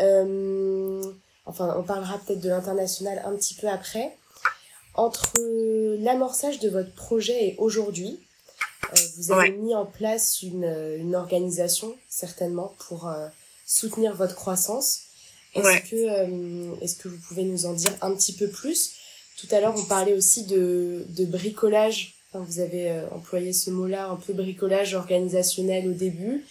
Euh, 0.00 1.02
enfin 1.44 1.74
on 1.76 1.82
parlera 1.82 2.18
peut-être 2.18 2.40
de 2.40 2.48
l'international 2.48 3.22
un 3.24 3.36
petit 3.36 3.54
peu 3.54 3.68
après. 3.68 4.16
Entre 4.94 5.32
l'amorçage 6.02 6.58
de 6.58 6.68
votre 6.68 6.92
projet 6.94 7.48
et 7.48 7.56
aujourd'hui, 7.58 8.20
euh, 8.92 9.00
vous 9.16 9.32
avez 9.32 9.52
mis 9.52 9.74
en 9.74 9.86
place 9.86 10.42
une, 10.42 10.64
une, 10.98 11.14
organisation 11.14 11.96
certainement 12.08 12.74
pour 12.88 13.08
euh, 13.08 13.28
soutenir 13.66 14.14
votre 14.14 14.34
croissance. 14.34 15.04
Est-ce 15.54 15.90
que, 15.90 15.96
euh, 15.96 16.74
est-ce 16.80 16.96
que 16.96 17.08
vous 17.08 17.18
pouvez 17.28 17.44
nous 17.44 17.66
en 17.66 17.74
dire 17.74 17.92
un 18.00 18.14
petit 18.14 18.32
peu 18.32 18.48
plus? 18.48 18.92
Tout 19.36 19.48
à 19.50 19.60
l'heure, 19.60 19.74
on 19.76 19.84
parlait 19.84 20.14
aussi 20.14 20.44
de, 20.44 21.04
de 21.08 21.24
bricolage. 21.24 22.14
Enfin, 22.32 22.44
vous 22.44 22.60
avez 22.60 23.02
employé 23.10 23.52
ce 23.52 23.70
mot-là, 23.70 24.08
un 24.08 24.16
peu 24.16 24.32
bricolage 24.32 24.94
organisationnel 24.94 25.88
au 25.88 25.92
début. 25.92 26.44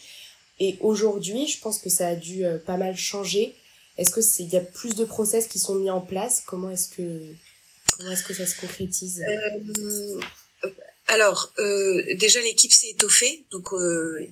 Et 0.60 0.78
aujourd'hui, 0.82 1.48
je 1.48 1.60
pense 1.60 1.80
que 1.80 1.90
ça 1.90 2.10
a 2.10 2.16
dû 2.16 2.44
pas 2.66 2.78
mal 2.78 2.96
changer. 2.96 3.56
Est-ce 3.98 4.12
que 4.12 4.22
c'est, 4.22 4.44
il 4.44 4.50
y 4.50 4.58
a 4.58 4.62
plus 4.62 4.96
de 4.96 5.06
process 5.06 5.48
qui 5.48 5.58
sont 5.58 5.76
mis 5.76 5.90
en 5.90 6.02
place? 6.02 6.44
Comment 6.46 6.70
est-ce 6.70 6.90
que 6.90 7.34
Comment 7.98 8.12
est-ce 8.12 8.24
que 8.24 8.34
ça 8.34 8.46
se 8.46 8.60
concrétise? 8.60 9.24
Euh, 9.28 10.20
Alors, 11.08 11.54
euh, 11.60 12.04
déjà 12.16 12.42
l'équipe 12.42 12.72
s'est 12.72 12.90
étoffée, 12.90 13.44
donc 13.52 13.74
euh, 13.74 14.28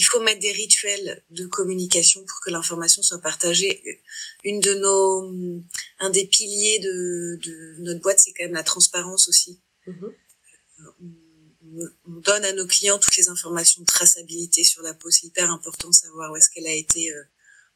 il 0.00 0.02
faut 0.02 0.20
mettre 0.20 0.40
des 0.40 0.52
rituels 0.52 1.22
de 1.28 1.44
communication 1.44 2.24
pour 2.24 2.40
que 2.40 2.48
l'information 2.48 3.02
soit 3.02 3.20
partagée. 3.20 4.02
Une 4.44 4.58
de 4.58 4.72
nos, 4.72 5.30
un 5.98 6.08
des 6.08 6.24
piliers 6.24 6.78
de, 6.78 7.38
de 7.44 7.76
notre 7.80 8.00
boîte, 8.00 8.18
c'est 8.18 8.32
quand 8.32 8.44
même 8.44 8.54
la 8.54 8.62
transparence 8.62 9.28
aussi. 9.28 9.60
Mhm. 9.86 10.14
On, 10.80 11.86
on, 12.06 12.20
donne 12.20 12.46
à 12.46 12.52
nos 12.54 12.66
clients 12.66 12.98
toutes 12.98 13.18
les 13.18 13.28
informations 13.28 13.82
de 13.82 13.86
traçabilité 13.86 14.64
sur 14.64 14.80
la 14.80 14.94
peau. 14.94 15.10
C'est 15.10 15.26
hyper 15.26 15.50
important 15.50 15.90
de 15.90 15.94
savoir 15.94 16.32
où 16.32 16.36
est-ce 16.36 16.48
qu'elle 16.48 16.66
a 16.66 16.72
été 16.72 17.12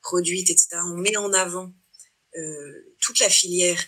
produite, 0.01 0.49
etc. 0.49 0.79
On 0.87 0.97
met 0.97 1.19
en 1.19 1.31
avant 1.35 1.75
toute 3.01 3.21
la 3.21 3.29
filière 3.29 3.85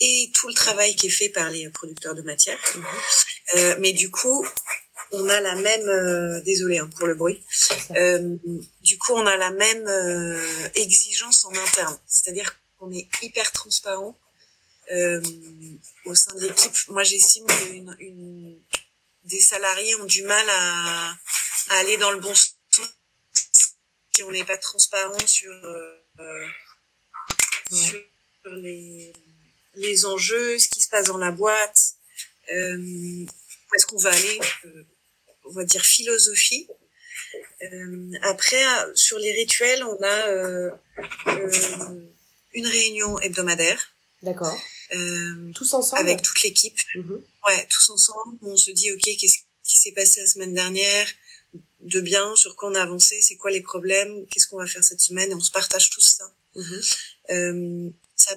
et 0.00 0.32
tout 0.34 0.48
le 0.48 0.54
travail 0.54 0.96
qui 0.96 1.08
est 1.08 1.10
fait 1.10 1.28
par 1.28 1.50
les 1.50 1.68
producteurs 1.68 2.14
de 2.14 2.22
matière. 2.22 2.58
Mhm. 2.74 2.84
Euh, 3.56 3.76
mais 3.80 3.92
du 3.92 4.10
coup, 4.10 4.46
on 5.12 5.28
a 5.28 5.40
la 5.40 5.54
même, 5.56 5.88
euh, 5.88 6.40
désolé 6.42 6.78
hein, 6.78 6.88
pour 6.96 7.06
le 7.06 7.14
bruit, 7.14 7.42
euh, 7.96 8.36
du 8.82 8.98
coup, 8.98 9.12
on 9.14 9.26
a 9.26 9.36
la 9.36 9.50
même 9.50 9.86
euh, 9.86 10.68
exigence 10.74 11.44
en 11.44 11.54
interne. 11.54 11.98
C'est-à-dire 12.06 12.56
qu'on 12.78 12.92
est 12.92 13.08
hyper 13.22 13.50
transparent 13.52 14.18
euh, 14.92 15.20
au 16.06 16.14
sein 16.14 16.34
de 16.34 16.40
l'équipe. 16.40 16.72
Moi, 16.88 17.02
j'estime 17.02 17.46
que 17.46 18.02
une, 18.02 18.60
des 19.24 19.40
salariés 19.40 19.94
ont 19.96 20.04
du 20.06 20.22
mal 20.22 20.46
à, 20.48 21.10
à, 21.68 21.78
aller 21.78 21.96
dans 21.96 22.10
le 22.10 22.20
bon 22.20 22.34
sens 22.34 22.56
si 24.12 24.22
on 24.24 24.32
n'est 24.32 24.44
pas 24.44 24.58
transparent 24.58 25.26
sur, 25.26 25.52
sur 27.70 28.52
les 28.56 29.12
les 29.74 30.04
enjeux, 30.04 30.58
ce 30.58 30.68
qui 30.68 30.80
se 30.80 30.88
passe 30.88 31.06
dans 31.06 31.18
la 31.18 31.30
boîte, 31.30 31.96
euh, 32.52 32.76
où 32.76 33.74
est-ce 33.74 33.86
qu'on 33.86 33.98
va 33.98 34.10
aller, 34.10 34.40
euh, 34.64 34.84
on 35.50 35.52
va 35.52 35.64
dire 35.64 35.84
philosophie. 35.84 36.68
Euh, 37.62 38.10
après, 38.22 38.62
sur 38.94 39.18
les 39.18 39.32
rituels, 39.32 39.84
on 39.84 40.02
a 40.02 40.28
euh, 40.28 40.70
euh 41.26 42.10
une 42.52 42.66
réunion 42.66 43.18
hebdomadaire. 43.20 43.94
D'accord. 44.22 44.58
Euh, 44.92 45.52
tous 45.54 45.72
ensemble? 45.74 46.02
Avec 46.02 46.22
toute 46.22 46.42
l'équipe. 46.42 46.76
Mm-hmm. 46.96 47.20
Ouais, 47.46 47.66
tous 47.68 47.90
ensemble. 47.90 48.38
On 48.42 48.56
se 48.56 48.72
dit, 48.72 48.90
ok, 48.90 49.02
qu'est-ce 49.02 49.38
qui 49.62 49.78
s'est 49.78 49.92
passé 49.92 50.20
la 50.20 50.26
semaine 50.26 50.54
dernière? 50.54 51.06
De 51.80 52.00
bien, 52.00 52.34
sur 52.34 52.56
quoi 52.56 52.70
on 52.70 52.74
a 52.74 52.82
avancé, 52.82 53.20
c'est 53.22 53.36
quoi 53.36 53.50
les 53.50 53.60
problèmes, 53.60 54.26
qu'est-ce 54.26 54.48
qu'on 54.48 54.58
va 54.58 54.66
faire 54.66 54.82
cette 54.82 55.00
semaine, 55.00 55.30
et 55.30 55.34
on 55.34 55.40
se 55.40 55.52
partage 55.52 55.90
tout 55.90 56.00
ça. 56.00 56.24
Mm-hmm. 56.56 56.96
Euh, 57.30 57.90
ça 58.16 58.34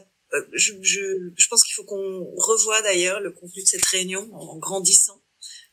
je, 0.53 0.73
je, 0.81 1.29
je 1.35 1.47
pense 1.47 1.63
qu'il 1.63 1.73
faut 1.75 1.83
qu'on 1.83 2.33
revoie 2.35 2.81
d'ailleurs 2.81 3.19
le 3.19 3.31
contenu 3.31 3.61
de 3.61 3.67
cette 3.67 3.85
réunion 3.85 4.29
en 4.33 4.57
grandissant. 4.57 5.21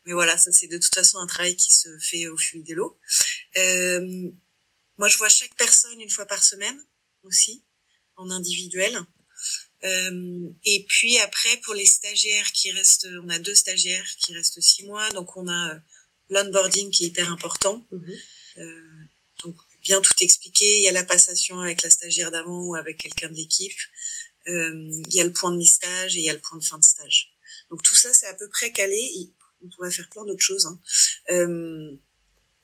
Mais 0.04 0.12
voilà, 0.12 0.36
ça 0.38 0.52
c'est 0.52 0.68
de 0.68 0.78
toute 0.78 0.94
façon 0.94 1.18
un 1.18 1.26
travail 1.26 1.56
qui 1.56 1.72
se 1.72 1.88
fait 1.98 2.28
au 2.28 2.36
fil 2.36 2.64
de 2.64 2.74
l'eau. 2.74 2.98
Euh, 3.56 4.30
moi, 4.98 5.08
je 5.08 5.16
vois 5.16 5.28
chaque 5.28 5.54
personne 5.56 5.98
une 6.00 6.10
fois 6.10 6.26
par 6.26 6.44
semaine 6.44 6.78
aussi, 7.22 7.64
en 8.16 8.30
individuel. 8.30 9.00
Euh, 9.84 10.50
et 10.64 10.84
puis 10.88 11.18
après, 11.18 11.56
pour 11.64 11.72
les 11.72 11.86
stagiaires 11.86 12.52
qui 12.52 12.70
restent, 12.70 13.08
on 13.24 13.28
a 13.30 13.38
deux 13.38 13.54
stagiaires 13.54 14.06
qui 14.18 14.34
restent 14.34 14.60
six 14.60 14.84
mois, 14.84 15.08
donc 15.10 15.36
on 15.38 15.48
a 15.48 15.74
euh, 15.74 15.78
l'onboarding 16.28 16.90
qui 16.90 17.04
est 17.04 17.08
hyper 17.08 17.32
important. 17.32 17.86
Mhm. 17.90 18.18
Euh, 18.58 19.04
donc 19.42 19.56
bien 19.82 20.00
tout 20.02 20.12
expliquer. 20.20 20.78
Il 20.78 20.84
y 20.84 20.88
a 20.88 20.92
la 20.92 21.04
passation 21.04 21.58
avec 21.60 21.82
la 21.82 21.90
stagiaire 21.90 22.30
d'avant 22.30 22.62
ou 22.66 22.74
avec 22.74 22.98
quelqu'un 22.98 23.30
de 23.30 23.36
l'équipe. 23.36 23.78
Euh, 24.48 25.02
il 25.08 25.14
y 25.14 25.20
a 25.20 25.24
le 25.24 25.32
point 25.32 25.50
de 25.50 25.56
mi-stage 25.56 26.16
et 26.16 26.20
il 26.20 26.24
y 26.24 26.30
a 26.30 26.34
le 26.34 26.40
point 26.40 26.58
de 26.58 26.64
fin 26.64 26.78
de 26.78 26.84
stage. 26.84 27.32
Donc 27.70 27.82
tout 27.82 27.94
ça, 27.94 28.12
c'est 28.12 28.26
à 28.26 28.34
peu 28.34 28.48
près 28.48 28.72
calé. 28.72 29.30
On 29.62 29.68
pourrait 29.68 29.90
faire 29.90 30.08
plein 30.10 30.24
d'autres 30.24 30.42
choses, 30.42 30.66
hein. 30.66 30.80
euh, 31.30 31.96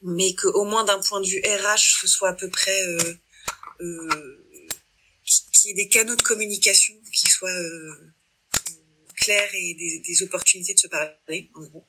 mais 0.03 0.35
qu'au 0.35 0.65
moins 0.65 0.85
d'un 0.85 1.01
point 1.01 1.21
de 1.21 1.27
vue 1.27 1.41
RH, 1.41 2.01
ce 2.01 2.07
soit 2.07 2.31
à 2.31 2.35
peu 2.35 2.49
près 2.49 2.83
euh, 2.87 3.15
euh, 3.81 4.47
qu'il 5.53 5.69
y 5.69 5.71
ait 5.71 5.85
des 5.85 5.89
canaux 5.89 6.17
de 6.17 6.23
communication 6.23 6.95
qui 7.13 7.27
soient 7.27 7.51
euh, 7.51 8.13
clairs 9.17 9.55
et 9.55 9.75
des, 9.75 9.99
des, 10.01 10.23
opportunités 10.23 10.75
de 10.75 10.79
se 10.79 10.87
parler, 10.87 11.51
en 11.55 11.65
gros. 11.65 11.87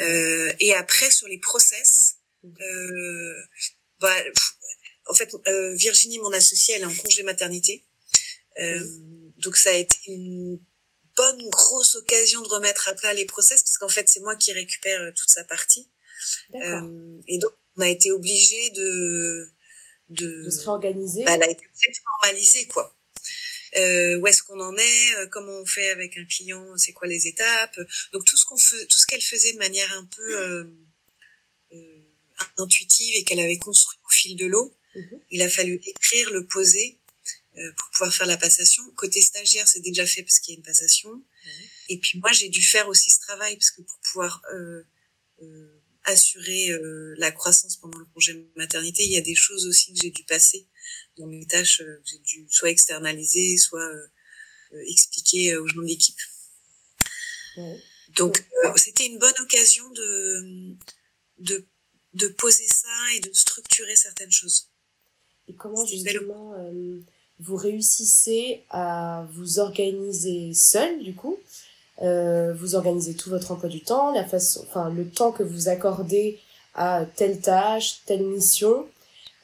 Euh, 0.00 0.52
et 0.60 0.74
après, 0.74 1.10
sur 1.10 1.28
les 1.28 1.38
process, 1.38 2.16
euh, 2.44 3.42
bah, 4.00 4.14
en 5.06 5.14
fait, 5.14 5.34
Virginie, 5.74 6.18
mon 6.18 6.32
associée, 6.32 6.74
elle 6.74 6.82
est 6.82 6.86
en 6.86 6.94
congé 6.94 7.22
maternité. 7.22 7.84
Euh, 8.58 8.84
donc 9.38 9.56
ça 9.56 9.70
a 9.70 9.74
été 9.74 9.96
une 10.08 10.60
bonne 11.20 11.48
grosse 11.50 11.96
occasion 11.96 12.40
de 12.40 12.48
remettre 12.48 12.88
à 12.88 12.94
plat 12.94 13.12
les 13.12 13.26
process 13.26 13.62
parce 13.62 13.78
qu'en 13.78 13.88
fait 13.88 14.08
c'est 14.08 14.20
moi 14.20 14.36
qui 14.36 14.52
récupère 14.52 15.00
euh, 15.00 15.12
toute 15.12 15.28
sa 15.28 15.44
partie. 15.44 15.88
Euh, 16.54 17.20
et 17.28 17.38
donc 17.38 17.52
on 17.76 17.82
a 17.82 17.88
été 17.88 18.10
obligé 18.10 18.70
de 18.70 19.50
de, 20.08 20.44
de 20.44 20.50
se 20.50 20.60
réorganiser. 20.60 21.24
Bah, 21.24 21.32
elle 21.34 21.42
a 21.42 21.50
été 21.50 21.64
formalisée 22.20 22.66
quoi. 22.68 22.96
Euh, 23.76 24.18
où 24.18 24.26
est-ce 24.26 24.42
qu'on 24.42 24.60
en 24.60 24.76
est, 24.76 25.14
euh, 25.16 25.26
comment 25.28 25.52
on 25.52 25.66
fait 25.66 25.90
avec 25.90 26.16
un 26.16 26.24
client, 26.24 26.76
c'est 26.76 26.92
quoi 26.92 27.06
les 27.06 27.26
étapes. 27.28 27.78
Donc 28.12 28.24
tout 28.24 28.36
ce 28.36 28.44
qu'on 28.44 28.56
fait, 28.56 28.84
tout 28.86 28.98
ce 28.98 29.06
qu'elle 29.06 29.22
faisait 29.22 29.52
de 29.52 29.58
manière 29.58 29.92
un 29.96 30.04
peu 30.06 30.38
euh, 30.40 30.64
euh, 31.72 32.02
intuitive 32.56 33.14
et 33.16 33.24
qu'elle 33.24 33.40
avait 33.40 33.58
construit 33.58 33.98
au 34.04 34.10
fil 34.10 34.36
de 34.36 34.46
l'eau, 34.46 34.74
mhm. 34.96 35.20
il 35.30 35.42
a 35.42 35.48
fallu 35.48 35.80
écrire, 35.86 36.30
le 36.32 36.46
poser 36.46 36.98
euh, 36.98 36.99
pour 37.54 37.90
pouvoir 37.90 38.14
faire 38.14 38.26
la 38.26 38.36
passation. 38.36 38.82
Côté 38.94 39.20
stagiaire, 39.20 39.66
c'est 39.66 39.80
déjà 39.80 40.06
fait 40.06 40.22
parce 40.22 40.38
qu'il 40.38 40.54
y 40.54 40.56
a 40.56 40.58
une 40.58 40.64
passation. 40.64 41.24
Et 41.88 41.98
puis 41.98 42.18
moi, 42.20 42.32
j'ai 42.32 42.48
dû 42.48 42.62
faire 42.62 42.88
aussi 42.88 43.10
ce 43.10 43.20
travail 43.20 43.56
parce 43.56 43.70
que 43.70 43.82
pour 43.82 43.98
pouvoir 44.00 44.42
euh, 44.54 44.82
euh, 45.42 45.82
assurer 46.04 46.70
euh, 46.70 47.14
la 47.18 47.32
croissance 47.32 47.76
pendant 47.76 47.98
le 47.98 48.06
congé 48.06 48.48
maternité, 48.56 49.04
il 49.04 49.12
y 49.12 49.16
a 49.18 49.22
des 49.22 49.34
choses 49.34 49.66
aussi 49.66 49.92
que 49.92 50.00
j'ai 50.00 50.10
dû 50.10 50.24
passer 50.24 50.68
dans 51.16 51.26
mes 51.26 51.46
tâches 51.46 51.80
euh, 51.80 52.00
que 52.04 52.10
j'ai 52.10 52.18
dû 52.18 52.46
soit 52.50 52.70
externaliser, 52.70 53.56
soit 53.58 53.90
expliquer 54.86 55.56
aux 55.56 55.66
gens 55.66 55.80
de 55.80 55.86
l'équipe. 55.86 56.20
Donc, 58.16 58.44
euh, 58.64 58.72
c'était 58.76 59.06
une 59.06 59.18
bonne 59.18 59.34
occasion 59.40 59.88
de, 59.90 60.76
de, 61.38 61.66
de 62.14 62.28
poser 62.28 62.66
ça 62.66 63.12
et 63.14 63.20
de 63.20 63.32
structurer 63.32 63.96
certaines 63.96 64.30
choses. 64.30 64.70
Et 65.48 65.54
comment 65.54 65.84
justement 65.84 66.54
euh, 66.54 67.00
vous 67.40 67.56
réussissez 67.56 68.62
à 68.70 69.26
vous 69.32 69.58
organiser 69.58 70.52
seul 70.54 71.02
du 71.02 71.14
coup 71.14 71.38
euh, 72.02 72.52
Vous 72.54 72.74
organisez 72.74 73.14
tout 73.14 73.30
votre 73.30 73.50
emploi 73.52 73.68
du 73.68 73.82
temps, 73.82 74.12
la 74.12 74.24
façon, 74.24 74.64
enfin 74.68 74.90
le 74.90 75.08
temps 75.08 75.32
que 75.32 75.42
vous 75.42 75.68
accordez 75.68 76.38
à 76.74 77.04
telle 77.16 77.40
tâche, 77.40 78.00
telle 78.06 78.24
mission. 78.24 78.86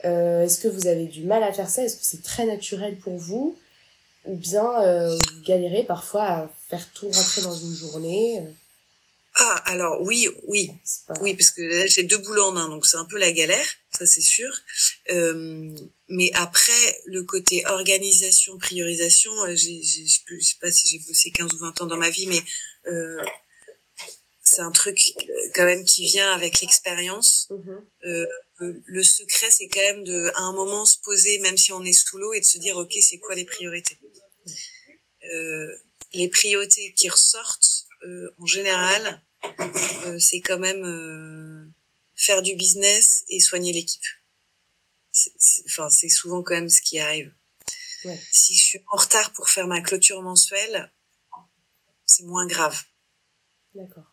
Euh, 0.05 0.45
Est-ce 0.45 0.59
que 0.61 0.69
vous 0.69 0.87
avez 0.87 1.07
du 1.07 1.25
mal 1.25 1.43
à 1.43 1.53
faire 1.53 1.69
ça? 1.69 1.83
Est-ce 1.85 1.97
que 1.97 2.05
c'est 2.05 2.23
très 2.23 2.47
naturel 2.47 2.99
pour 2.99 3.17
vous? 3.17 3.57
Ou 4.27 4.37
bien 4.37 4.83
euh, 4.83 5.17
vous 5.17 5.43
galérez 5.43 5.85
parfois 5.85 6.25
à 6.25 6.51
faire 6.69 6.87
tout 6.93 7.09
rentrer 7.09 7.43
dans 7.43 7.55
une 7.55 7.75
journée? 7.75 8.43
Ah, 9.39 9.63
alors 9.67 10.01
oui, 10.03 10.29
oui, 10.47 10.71
oui, 11.21 11.35
parce 11.35 11.51
que 11.51 11.61
là 11.61 11.87
j'ai 11.87 12.05
deux 12.05 12.17
boulots 12.19 12.47
en 12.47 12.57
un, 12.57 12.69
donc 12.71 12.87
c'est 12.87 12.97
un 12.97 13.05
peu 13.05 13.19
la 13.19 13.33
galère, 13.33 13.67
ça 13.91 14.07
c'est 14.07 14.23
sûr. 14.23 14.51
Euh, 15.11 15.75
mais 16.09 16.31
après, 16.35 17.03
le 17.07 17.25
côté 17.25 17.65
organisation, 17.67 18.59
priorisation, 18.59 19.33
euh, 19.45 19.55
j'ai, 19.55 19.83
je 19.83 20.39
sais 20.41 20.57
pas 20.61 20.71
si 20.71 20.89
j'ai 20.89 20.99
bossé 21.07 21.31
15 21.31 21.53
ou 21.55 21.59
20 21.59 21.81
ans 21.83 21.87
dans 21.87 21.97
ma 21.97 22.11
vie, 22.11 22.27
mais 22.27 22.41
euh, 22.87 23.23
c'est 24.43 24.61
un 24.61 24.71
truc 24.71 24.99
euh, 25.17 25.33
quand 25.55 25.65
même 25.65 25.85
qui 25.85 26.07
vient 26.07 26.31
avec 26.33 26.61
l'expérience. 26.61 27.49
Mm-hmm. 27.51 27.85
Euh, 28.05 28.27
le 28.59 29.03
secret, 29.03 29.51
c'est 29.51 29.69
quand 29.69 29.81
même 29.81 30.05
de, 30.05 30.31
à 30.35 30.43
un 30.43 30.53
moment, 30.53 30.85
se 30.85 30.99
poser, 30.99 31.39
même 31.41 31.57
si 31.57 31.73
on 31.73 31.85
est 31.85 31.93
sous 31.93 32.19
l'eau, 32.19 32.33
et 32.33 32.41
de 32.41 32.45
se 32.45 32.59
dire, 32.59 32.77
ok, 32.77 32.93
c'est 33.01 33.19
quoi 33.19 33.35
les 33.35 33.45
priorités? 33.45 33.99
Euh, 35.35 35.77
Les 36.13 36.29
priorités 36.29 36.95
qui 36.95 37.09
ressortent, 37.09 37.87
en 38.39 38.47
général, 38.47 39.21
euh, 40.07 40.19
c'est 40.19 40.41
quand 40.41 40.59
même 40.59 40.85
euh, 40.85 41.67
faire 42.15 42.43
du 42.43 42.55
business 42.55 43.25
et 43.29 43.41
soigner 43.41 43.73
l'équipe. 43.73 44.05
Enfin, 45.67 45.89
c'est 45.91 46.09
souvent 46.09 46.43
quand 46.43 46.55
même 46.55 46.69
ce 46.69 46.83
qui 46.83 46.99
arrive. 46.99 47.33
Ouais. 48.05 48.21
Si 48.31 48.55
je 48.55 48.65
suis 48.65 48.81
en 48.93 48.97
retard 48.97 49.33
pour 49.33 49.49
faire 49.49 49.67
ma 49.67 49.81
clôture 49.81 50.23
mensuelle, 50.23 50.93
c'est 52.05 52.25
moins 52.25 52.47
grave. 52.47 52.81
D'accord. 53.75 54.05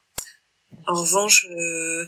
En 0.88 1.02
revanche, 1.02 1.46
euh, 1.52 2.08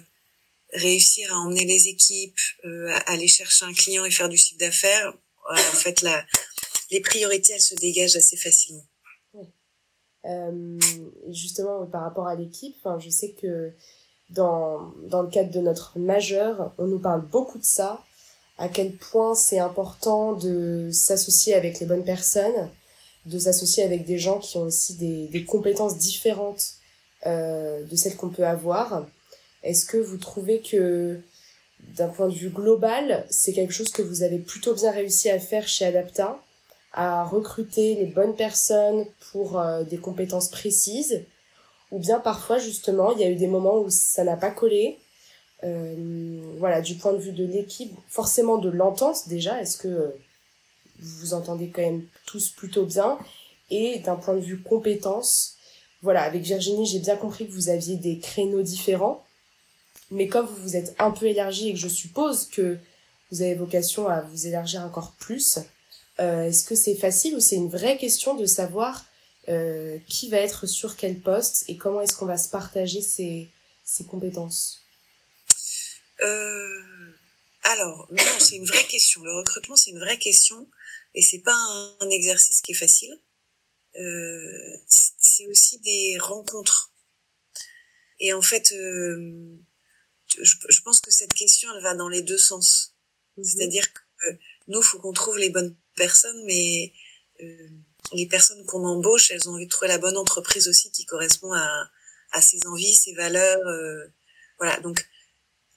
réussir 0.74 1.34
à 1.34 1.38
emmener 1.38 1.66
les 1.66 1.88
équipes, 1.88 2.40
euh, 2.66 2.90
à 2.90 3.12
aller 3.12 3.28
chercher 3.28 3.66
un 3.66 3.74
client 3.74 4.06
et 4.06 4.12
faire 4.12 4.30
du 4.30 4.38
chiffre 4.38 4.60
d'affaires, 4.60 5.14
en 5.48 5.56
fait, 5.56 6.02
la, 6.02 6.26
les 6.92 7.02
priorités, 7.02 7.54
elles 7.54 7.62
se 7.62 7.76
dégagent 7.76 8.16
assez 8.16 8.38
facilement. 8.38 8.86
Euh, 10.26 10.80
justement, 11.30 11.86
par 11.86 12.02
rapport 12.02 12.28
à 12.28 12.36
l'équipe, 12.36 12.76
je 13.00 13.10
sais 13.10 13.34
que 13.34 13.72
dans, 14.32 14.92
dans 15.04 15.22
le 15.22 15.30
cadre 15.30 15.52
de 15.52 15.60
notre 15.60 16.00
majeur, 16.00 16.74
on 16.80 16.88
nous 16.88 17.00
parle 17.00 17.22
beaucoup 17.28 17.60
de 17.60 17.64
ça, 17.64 18.04
à 18.58 18.70
quel 18.70 18.94
point 18.94 19.36
c'est 19.36 19.60
important 19.60 20.34
de 20.34 20.90
s'associer 20.92 21.54
avec 21.54 21.80
les 21.80 21.86
bonnes 21.86 22.06
personnes, 22.06 22.70
de 23.26 23.40
s'associer 23.40 23.84
avec 23.84 24.06
des 24.06 24.18
gens 24.18 24.40
qui 24.40 24.58
ont 24.58 24.64
aussi 24.64 24.96
des, 24.96 25.28
des 25.28 25.44
compétences 25.44 25.98
différentes 25.98 26.76
euh, 27.26 27.84
de 27.84 27.96
celles 27.96 28.16
qu'on 28.16 28.30
peut 28.30 28.46
avoir. 28.46 29.06
Est-ce 29.64 29.86
que 29.86 29.98
vous 29.98 30.18
trouvez 30.18 30.62
que 30.62 31.20
d'un 31.98 32.08
point 32.08 32.28
de 32.28 32.34
vue 32.34 32.50
global, 32.50 33.26
c'est 33.30 33.54
quelque 33.54 33.74
chose 33.74 33.92
que 33.92 34.02
vous 34.02 34.24
avez 34.24 34.40
plutôt 34.40 34.74
bien 34.74 34.92
réussi 34.92 35.30
à 35.30 35.40
faire 35.40 35.68
chez 35.68 35.86
Adapta 35.86 36.40
à 36.96 37.26
recruter 37.26 37.96
les 37.96 38.06
bonnes 38.06 38.36
personnes 38.36 39.06
pour 39.32 39.60
euh, 39.60 39.84
des 39.84 39.98
compétences 39.98 40.50
précises, 40.50 41.24
ou 41.92 42.00
bien 42.00 42.20
parfois 42.20 42.58
justement 42.58 43.12
il 43.12 43.20
y 43.20 43.26
a 43.26 43.30
eu 43.30 43.36
des 43.36 43.48
moments 43.48 43.80
où 43.80 43.90
ça 43.90 44.24
n'a 44.24 44.38
pas 44.38 44.52
collé. 44.52 44.98
Euh, 45.66 46.56
voilà, 46.60 46.82
du 46.82 46.96
point 46.96 47.14
de 47.14 47.18
vue 47.18 47.32
de 47.32 47.46
l'équipe, 47.46 47.92
forcément 48.08 48.58
de 48.58 48.70
l'entente 48.70 49.28
déjà, 49.28 49.62
est-ce 49.62 49.78
que 49.78 50.14
vous 51.00 51.20
vous 51.20 51.34
entendez 51.34 51.70
quand 51.70 51.82
même 51.82 52.06
tous 52.26 52.50
plutôt 52.50 52.86
bien? 52.86 53.18
Et 53.72 54.00
d'un 54.00 54.16
point 54.16 54.36
de 54.36 54.42
vue 54.42 54.62
compétences, 54.62 55.56
voilà, 56.04 56.22
avec 56.22 56.44
Virginie, 56.44 56.86
j'ai 56.86 57.00
bien 57.00 57.16
compris 57.16 57.48
que 57.48 57.52
vous 57.52 57.70
aviez 57.70 57.96
des 57.96 58.20
créneaux 58.20 58.62
différents, 58.62 59.26
mais 60.12 60.28
comme 60.28 60.46
vous 60.46 60.62
vous 60.62 60.76
êtes 60.76 60.94
un 61.00 61.10
peu 61.10 61.26
élargi 61.26 61.70
et 61.70 61.74
que 61.74 61.80
je 61.80 61.88
suppose 61.88 62.46
que 62.46 62.78
vous 63.32 63.42
avez 63.42 63.56
vocation 63.56 64.08
à 64.08 64.22
vous 64.22 64.46
élargir 64.46 64.82
encore 64.82 65.14
plus, 65.14 65.58
euh, 66.20 66.44
est-ce 66.44 66.64
que 66.64 66.76
c'est 66.76 66.96
facile 66.96 67.36
ou 67.36 67.40
c'est 67.40 67.56
une 67.56 67.70
vraie 67.70 67.98
question 67.98 68.36
de 68.36 68.46
savoir 68.46 69.04
euh, 69.50 69.98
qui 70.08 70.30
va 70.30 70.38
être 70.38 70.68
sur 70.68 70.96
quel 70.96 71.20
poste 71.20 71.66
et 71.70 71.76
comment 71.76 72.02
est-ce 72.02 72.16
qu'on 72.16 72.28
va 72.28 72.38
se 72.38 72.50
partager 72.50 73.02
ces 73.02 73.50
compétences? 74.08 74.85
Euh, 76.22 76.82
Alors, 77.64 78.08
non, 78.12 78.40
c'est 78.40 78.56
une 78.56 78.66
vraie 78.66 78.86
question. 78.86 79.22
Le 79.24 79.34
recrutement, 79.34 79.76
c'est 79.76 79.92
une 79.92 80.00
vraie 80.00 80.20
question 80.20 80.70
et 81.14 81.22
c'est 81.22 81.40
pas 81.40 81.56
un, 81.56 81.98
un, 82.02 82.10
exercice 82.10 82.62
qui 82.62 82.72
est 82.72 82.76
facile. 82.76 83.18
Euh, 83.98 84.78
c'est 84.88 85.48
aussi 85.48 85.80
des 85.80 86.18
rencontres. 86.20 86.92
Et 88.20 88.34
en 88.34 88.42
fait, 88.42 88.72
euh, 88.74 89.58
je, 90.42 90.56
je, 90.70 90.82
pense 90.82 91.02
que 91.02 91.12
cette 91.12 91.34
question, 91.34 91.70
elle 91.76 91.84
va 91.84 91.96
dans 91.96 92.10
les 92.10 92.22
deux 92.22 92.38
sens. 92.38 92.96
Mhm. 93.38 93.44
C'est-à-dire 93.44 93.94
que 93.94 94.00
nous, 94.68 94.82
faut 94.82 95.00
qu'on 95.00 95.14
trouve 95.14 95.38
les 95.38 95.50
bonnes 95.50 95.76
personnes, 95.96 96.44
mais 96.46 96.94
euh, 97.42 97.70
les 98.14 98.28
personnes 98.28 98.66
qu'on 98.66 98.86
embauche, 98.86 99.32
elles 99.32 99.50
ont 99.50 99.54
envie 99.54 99.66
de 99.66 99.70
trouver 99.70 99.88
la 99.88 99.98
bonne 99.98 100.18
entreprise 100.18 100.68
aussi 100.68 100.92
qui 100.92 101.06
correspond 101.06 101.54
à, 101.54 101.90
à 102.32 102.42
ses 102.42 102.66
envies, 102.68 102.94
ses 102.94 103.14
valeurs. 103.14 103.66
Euh, 103.68 104.08
voilà, 104.58 104.80
donc 104.80 105.06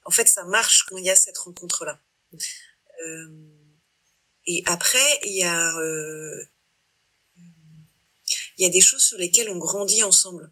en 0.08 0.10
fait, 0.10 0.26
ça 0.26 0.44
marche 0.44 0.86
quand 0.88 0.96
il 0.96 1.04
y 1.04 1.10
a 1.10 1.14
cette 1.14 1.36
rencontre-là. 1.36 2.00
Euh, 3.04 3.28
et 4.46 4.62
après, 4.64 5.06
il 5.24 5.36
y 5.36 5.42
a 5.42 5.76
euh, 5.76 6.42
il 8.56 8.64
y 8.64 8.64
a 8.64 8.70
des 8.70 8.80
choses 8.80 9.02
sur 9.02 9.18
lesquelles 9.18 9.50
on 9.50 9.58
grandit 9.58 10.02
ensemble. 10.02 10.50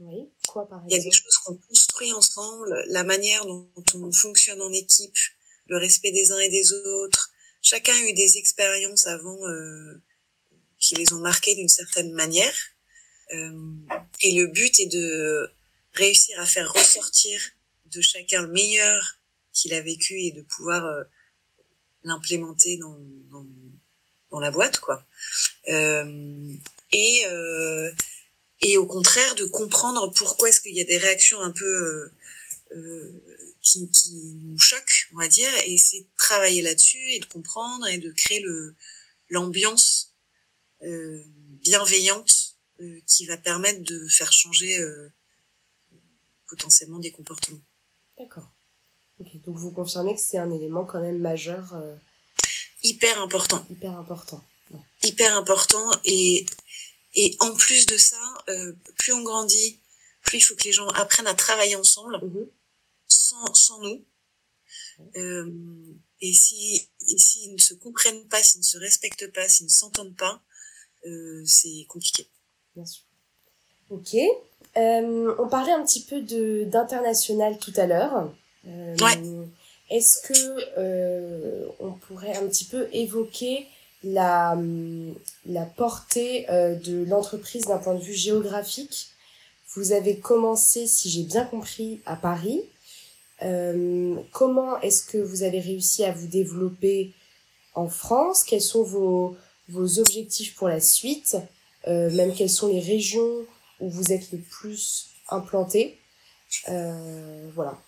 Oui, 0.00 0.28
quoi 0.48 0.68
par 0.68 0.78
exemple 0.78 0.92
Il 0.92 0.96
y 0.96 1.00
a 1.00 1.04
des 1.04 1.16
choses 1.16 1.36
qu'on 1.36 1.56
construit 1.56 2.12
ensemble, 2.12 2.84
la 2.88 3.04
manière 3.04 3.46
dont 3.46 3.70
on 3.94 4.10
fonctionne 4.10 4.60
en 4.60 4.72
équipe, 4.72 5.16
le 5.66 5.78
respect 5.78 6.10
des 6.10 6.32
uns 6.32 6.40
et 6.40 6.48
des 6.48 6.72
autres, 6.72 7.30
chacun 7.62 7.94
a 7.94 8.08
eu 8.08 8.12
des 8.12 8.38
expériences 8.38 9.06
avant 9.06 9.38
euh, 9.46 10.02
qui 10.80 10.96
les 10.96 11.12
ont 11.12 11.20
marquées 11.20 11.54
d'une 11.54 11.68
certaine 11.68 12.12
manière. 12.12 12.56
Euh, 13.34 13.76
et 14.20 14.32
le 14.32 14.48
but 14.48 14.80
est 14.80 14.86
de 14.86 15.48
réussir 15.92 16.40
à 16.40 16.46
faire 16.46 16.72
ressortir 16.72 17.40
de 17.94 18.00
chacun 18.00 18.42
le 18.42 18.48
meilleur 18.48 19.18
qu'il 19.52 19.74
a 19.74 19.80
vécu 19.80 20.14
et 20.20 20.32
de 20.32 20.42
pouvoir 20.42 20.84
euh, 20.84 21.04
l'implémenter 22.02 22.76
dans, 22.76 22.98
dans, 23.30 23.46
dans, 24.30 24.40
la 24.40 24.50
boîte, 24.50 24.80
quoi. 24.80 25.04
Euh, 25.68 26.52
et 26.92 27.22
euh, 27.26 27.90
et 28.60 28.76
au 28.78 28.86
contraire 28.86 29.34
de 29.34 29.44
comprendre 29.44 30.12
pourquoi 30.14 30.48
est-ce 30.48 30.60
qu'il 30.60 30.74
y 30.74 30.80
a 30.80 30.84
des 30.84 30.98
réactions 30.98 31.40
un 31.40 31.50
peu 31.50 32.10
qui, 33.60 33.88
qui 33.90 34.14
nous 34.42 34.58
choque, 34.58 35.08
on 35.12 35.18
va 35.18 35.28
dire, 35.28 35.50
et 35.64 35.74
essayer 35.74 36.02
de 36.02 36.08
travailler 36.16 36.62
là-dessus 36.62 37.10
et 37.10 37.20
de 37.20 37.24
comprendre 37.26 37.86
et 37.86 37.98
de 37.98 38.10
créer 38.10 38.40
le 38.40 38.74
l'ambiance 39.30 40.14
euh, 40.82 41.22
bienveillante 41.62 42.56
euh, 42.80 43.00
qui 43.06 43.26
va 43.26 43.36
permettre 43.36 43.82
de 43.82 44.06
faire 44.08 44.32
changer 44.32 44.78
euh, 44.80 45.12
potentiellement 46.48 46.98
des 46.98 47.10
comportements. 47.10 47.62
D'accord. 48.18 48.48
Okay. 49.20 49.38
Donc 49.46 49.56
vous 49.56 49.70
confirmez 49.70 50.14
que 50.14 50.20
c'est 50.20 50.38
un 50.38 50.50
élément 50.50 50.84
quand 50.84 51.00
même 51.00 51.18
majeur. 51.18 51.74
Euh, 51.74 51.94
hyper 52.82 53.20
important. 53.20 53.64
Hyper 53.70 53.96
important. 53.96 54.42
Ouais. 54.70 54.80
Hyper 55.04 55.36
important 55.36 55.90
et 56.04 56.46
et 57.16 57.36
en 57.40 57.54
plus 57.54 57.86
de 57.86 57.96
ça, 57.96 58.20
euh, 58.48 58.72
plus 58.96 59.12
on 59.12 59.22
grandit, 59.22 59.78
plus 60.22 60.38
il 60.38 60.40
faut 60.40 60.56
que 60.56 60.64
les 60.64 60.72
gens 60.72 60.88
apprennent 60.88 61.28
à 61.28 61.34
travailler 61.34 61.76
ensemble. 61.76 62.16
Mm-hmm 62.16 62.48
sans, 63.24 63.54
sans 63.54 63.80
nous. 63.80 64.04
Euh, 65.16 65.94
et 66.20 66.32
si 66.32 66.88
s'ils 67.00 67.52
ne 67.52 67.58
se 67.58 67.74
comprennent 67.74 68.26
pas, 68.28 68.42
s'ils 68.42 68.60
ne 68.60 68.64
se 68.64 68.78
respectent 68.78 69.32
pas, 69.32 69.48
s'ils 69.48 69.66
ne 69.66 69.70
s'entendent 69.70 70.16
pas, 70.16 70.42
euh, 71.06 71.44
c'est 71.46 71.84
compliqué. 71.88 72.28
Bien 72.74 72.86
sûr. 72.86 73.04
Ok. 73.90 74.16
Euh, 74.76 75.34
on 75.38 75.48
parlait 75.48 75.72
un 75.72 75.84
petit 75.84 76.02
peu 76.02 76.20
de 76.20 76.64
d'international 76.64 77.58
tout 77.58 77.72
à 77.76 77.86
l'heure. 77.86 78.30
Euh, 78.66 78.96
ouais. 79.00 79.18
Est-ce 79.90 80.20
que 80.26 80.78
euh, 80.78 81.66
on 81.80 81.92
pourrait 81.92 82.36
un 82.36 82.46
petit 82.46 82.64
peu 82.64 82.88
évoquer 82.92 83.66
la 84.02 84.56
la 85.46 85.64
portée 85.64 86.46
euh, 86.50 86.74
de 86.74 87.04
l'entreprise 87.04 87.66
d'un 87.66 87.78
point 87.78 87.94
de 87.94 88.02
vue 88.02 88.14
géographique? 88.14 89.08
Vous 89.74 89.92
avez 89.92 90.18
commencé, 90.18 90.86
si 90.86 91.10
j'ai 91.10 91.22
bien 91.24 91.44
compris, 91.44 92.00
à 92.06 92.16
Paris. 92.16 92.62
Euh, 93.42 94.14
comment 94.32 94.80
est-ce 94.80 95.04
que 95.04 95.18
vous 95.18 95.42
avez 95.42 95.58
réussi 95.58 96.04
à 96.04 96.12
vous 96.12 96.28
développer 96.28 97.12
en 97.74 97.88
France? 97.88 98.44
Quels 98.44 98.60
sont 98.62 98.84
vos, 98.84 99.36
vos 99.68 99.98
objectifs 99.98 100.54
pour 100.54 100.68
la 100.68 100.80
suite? 100.80 101.36
Euh, 101.88 102.08
Même 102.12 102.32
quelles 102.34 102.50
sont 102.50 102.68
les 102.68 102.80
régions 102.80 103.44
où 103.80 103.90
vous 103.90 104.12
êtes 104.12 104.32
le 104.32 104.38
plus 104.38 105.08
implantés. 105.28 105.98
Euh, 106.68 107.50
voilà. 107.54 107.80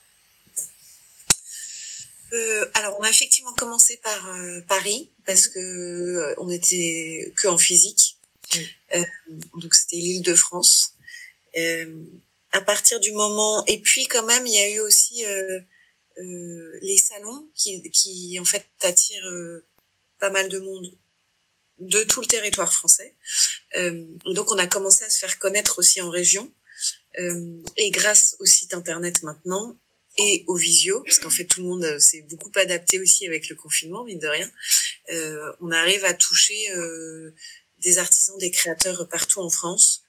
Euh, 2.33 2.69
alors, 2.75 2.97
on 2.99 3.03
a 3.03 3.11
effectivement 3.11 3.53
commencé 3.55 3.99
par 3.99 4.37
Paris 4.67 5.11
parce 5.25 5.47
que 5.47 6.35
on 6.39 6.51
était 6.51 7.33
que 7.37 7.49
en 7.49 7.57
physique, 7.57 8.19
donc 9.55 9.75
c'était 9.75 9.97
l'île 9.97 10.23
de 10.23 10.35
France. 10.35 10.95
à 12.53 12.61
partir 12.63 12.99
du 13.01 13.13
moment, 13.13 13.65
et 13.67 13.81
puis 13.81 14.07
quand 14.07 14.25
même, 14.25 14.47
il 14.47 14.55
y 14.55 14.59
a 14.59 14.71
eu 14.71 14.81
aussi 14.81 15.25
les 16.19 16.99
salons 16.99 17.49
qui, 17.55 17.89
qui 17.93 18.39
en 18.41 18.45
fait 18.45 18.67
attirent 18.83 19.63
pas 20.19 20.31
mal 20.31 20.49
de 20.49 20.59
monde 20.59 20.91
de 21.79 22.03
tout 22.05 22.21
le 22.21 22.27
territoire 22.27 22.73
français. 22.73 23.15
Euh, 23.77 24.05
donc 24.27 24.51
on 24.51 24.59
a 24.59 24.67
commencé 24.67 25.05
à 25.05 25.11
se 25.11 25.19
faire 25.19 25.39
connaître 25.39 25.79
aussi 25.79 26.01
en 26.01 26.11
région. 26.11 26.53
Euh, 27.19 27.63
et 27.77 27.91
grâce 27.91 28.37
au 28.41 28.45
site 28.45 28.75
internet 28.75 29.23
maintenant 29.23 29.79
et 30.19 30.45
au 30.47 30.57
visio, 30.57 31.03
parce 31.03 31.19
qu'en 31.19 31.31
fait 31.31 31.45
tout 31.45 31.61
le 31.61 31.67
monde 31.67 31.85
euh, 31.85 31.99
s'est 31.99 32.23
beaucoup 32.23 32.51
adapté 32.57 32.99
aussi 33.01 33.27
avec 33.27 33.49
le 33.49 33.57
confinement, 33.57 34.05
mine 34.05 34.19
de 34.19 34.29
rien, 34.29 34.51
euh, 35.13 35.53
on 35.61 35.71
arrive 35.71 36.05
à 36.05 36.15
toucher 36.15 36.73
euh, 36.73 37.35
des 37.81 37.99
artisans, 37.99 38.37
des 38.39 38.51
créateurs 38.51 39.09
partout 39.09 39.41
en 39.41 39.51
France. 39.51 40.03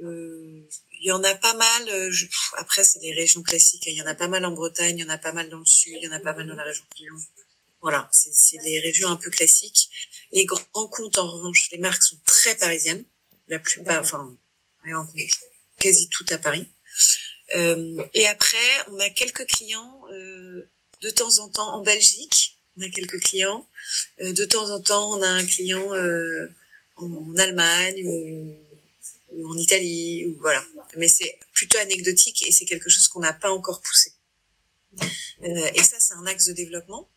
Il 0.00 0.66
y 1.08 1.12
en 1.12 1.22
a 1.22 1.34
pas 1.36 1.54
mal, 1.54 2.10
je, 2.10 2.26
après 2.56 2.82
c'est 2.82 2.98
les 3.00 3.12
régions 3.12 3.42
classiques, 3.42 3.84
il 3.86 3.94
y 3.94 4.02
en 4.02 4.06
a 4.06 4.16
pas 4.16 4.26
mal 4.26 4.44
en 4.44 4.50
Bretagne, 4.50 4.98
il 4.98 5.02
y 5.02 5.04
en 5.04 5.10
a 5.10 5.18
pas 5.18 5.32
mal 5.32 5.48
dans 5.48 5.58
le 5.58 5.64
sud, 5.66 5.92
il 5.96 6.02
y 6.02 6.08
en 6.08 6.12
a 6.12 6.18
pas 6.18 6.32
mal 6.32 6.48
dans 6.48 6.56
la 6.56 6.64
région 6.64 6.84
de 6.96 7.04
Lyon. 7.04 7.14
Voilà, 7.82 8.08
c'est 8.12 8.58
des 8.58 8.78
régions 8.78 9.08
un 9.08 9.16
peu 9.16 9.28
classiques. 9.28 9.90
Les 10.30 10.44
grands 10.44 10.86
comptes, 10.86 11.18
en 11.18 11.28
revanche, 11.28 11.68
les 11.72 11.78
marques 11.78 12.02
sont 12.02 12.18
très 12.24 12.54
parisiennes. 12.56 13.04
La 13.48 13.58
plupart, 13.58 14.00
enfin, 14.00 14.38
quasi 15.78 16.08
tout 16.08 16.24
à 16.30 16.38
Paris. 16.38 16.68
Euh, 17.56 18.02
et 18.14 18.26
après, 18.28 18.56
on 18.88 19.00
a 19.00 19.10
quelques 19.10 19.46
clients 19.46 20.02
euh, 20.12 20.70
de 21.02 21.10
temps 21.10 21.38
en 21.38 21.48
temps 21.48 21.74
en 21.74 21.82
Belgique. 21.82 22.60
On 22.76 22.82
a 22.82 22.88
quelques 22.88 23.20
clients. 23.20 23.68
Euh, 24.20 24.32
de 24.32 24.44
temps 24.44 24.70
en 24.70 24.80
temps, 24.80 25.18
on 25.18 25.20
a 25.20 25.28
un 25.28 25.44
client 25.44 25.92
euh, 25.92 26.48
en 26.96 27.36
Allemagne 27.36 28.06
ou, 28.06 28.56
ou, 29.32 29.52
en 29.52 29.56
Italie. 29.56 30.26
Ou, 30.26 30.38
voilà. 30.40 30.64
Mais 30.96 31.08
c'est 31.08 31.36
plutôt 31.52 31.78
anecdotique 31.78 32.46
et 32.46 32.52
c'est 32.52 32.64
quelque 32.64 32.88
chose 32.88 33.08
qu'on 33.08 33.20
n'a 33.20 33.32
pas 33.32 33.50
encore 33.50 33.82
poussé. 33.82 34.12
Euh, 35.42 35.70
et 35.74 35.82
ça, 35.82 35.98
c'est 35.98 36.14
un 36.14 36.26
axe 36.26 36.46
de 36.46 36.52
développement 36.52 37.08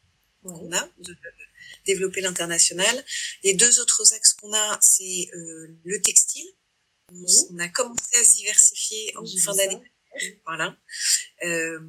qu'on 0.46 0.72
a, 0.72 0.90
de 1.00 1.16
développer 1.86 2.22
l'international. 2.22 3.04
Les 3.44 3.54
deux 3.54 3.80
autres 3.80 4.14
axes 4.14 4.34
qu'on 4.34 4.54
a, 4.54 4.78
c'est 4.82 5.30
euh, 5.34 5.68
le 5.84 6.02
textile. 6.02 6.48
On 7.52 7.60
a 7.60 7.68
commencé 7.70 8.18
à 8.20 8.24
se 8.24 8.36
diversifier 8.36 9.16
en 9.18 9.26
fin 9.26 9.56
d'année. 9.56 9.82
Voilà. 10.46 10.76
Euh, 11.44 11.80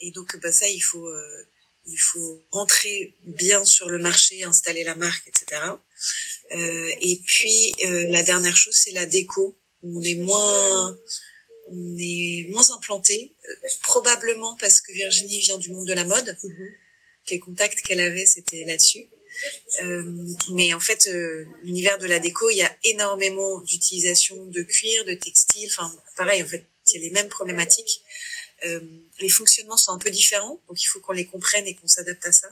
et 0.00 0.10
donc, 0.10 0.38
bah, 0.40 0.52
ça, 0.52 0.68
il 0.68 0.80
faut, 0.80 1.06
euh, 1.06 1.46
il 1.86 1.98
faut 1.98 2.42
rentrer 2.50 3.16
bien 3.24 3.64
sur 3.64 3.88
le 3.88 3.98
marché, 3.98 4.42
installer 4.44 4.84
la 4.84 4.94
marque, 4.94 5.26
etc. 5.28 5.60
Euh, 6.52 6.90
et 7.00 7.20
puis, 7.24 7.74
euh, 7.84 8.06
la 8.08 8.22
dernière 8.22 8.56
chose, 8.56 8.74
c'est 8.74 8.92
la 8.92 9.06
déco. 9.06 9.58
On 9.82 10.00
est 10.02 10.14
moins, 10.14 10.96
on 11.68 11.96
est 11.98 12.46
moins 12.50 12.70
implanté, 12.70 13.34
probablement 13.82 14.56
parce 14.56 14.80
que 14.80 14.92
Virginie 14.92 15.40
vient 15.40 15.58
du 15.58 15.70
monde 15.70 15.86
de 15.86 15.92
la 15.92 16.04
mode. 16.04 16.36
Mm-hmm 16.42 16.81
les 17.32 17.40
contacts 17.40 17.80
qu'elle 17.82 18.00
avait, 18.00 18.26
c'était 18.26 18.64
là-dessus. 18.64 19.08
Euh, 19.82 20.04
mais 20.50 20.72
en 20.74 20.80
fait, 20.80 21.08
euh, 21.08 21.46
l'univers 21.62 21.98
de 21.98 22.06
la 22.06 22.18
déco, 22.18 22.50
il 22.50 22.56
y 22.56 22.62
a 22.62 22.76
énormément 22.84 23.60
d'utilisation 23.60 24.44
de 24.46 24.62
cuir, 24.62 25.04
de 25.04 25.14
textile. 25.14 25.68
Enfin, 25.70 25.92
pareil, 26.16 26.42
en 26.42 26.46
fait, 26.46 26.66
il 26.88 26.94
y 26.94 26.98
a 26.98 27.00
les 27.08 27.10
mêmes 27.10 27.28
problématiques. 27.28 28.02
Euh, 28.64 28.80
les 29.20 29.30
fonctionnements 29.30 29.76
sont 29.76 29.92
un 29.92 29.98
peu 29.98 30.10
différents, 30.10 30.60
donc 30.68 30.80
il 30.80 30.86
faut 30.86 31.00
qu'on 31.00 31.12
les 31.12 31.26
comprenne 31.26 31.66
et 31.66 31.74
qu'on 31.74 31.88
s'adapte 31.88 32.26
à 32.26 32.32
ça. 32.32 32.48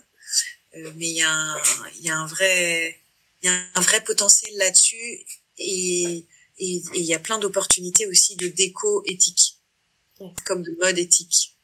Mais 0.75 1.09
il 1.09 1.17
y 1.17 1.23
a 1.23 1.31
un, 1.31 1.63
il 1.97 2.05
y 2.05 2.11
a 2.11 2.17
un 2.17 2.27
vrai, 2.27 2.99
il 3.43 3.47
y 3.47 3.49
a 3.49 3.63
un 3.75 3.81
vrai 3.81 4.03
potentiel 4.03 4.57
là-dessus 4.57 5.25
et, 5.59 6.25
et, 6.59 6.83
il 6.95 7.05
y 7.05 7.15
a 7.15 7.19
plein 7.19 7.39
d'opportunités 7.39 8.07
aussi 8.07 8.37
de 8.37 8.47
déco 8.47 9.03
éthique, 9.07 9.57
comme 10.45 10.63
de 10.63 10.77
mode 10.81 10.99
éthique 10.99 11.57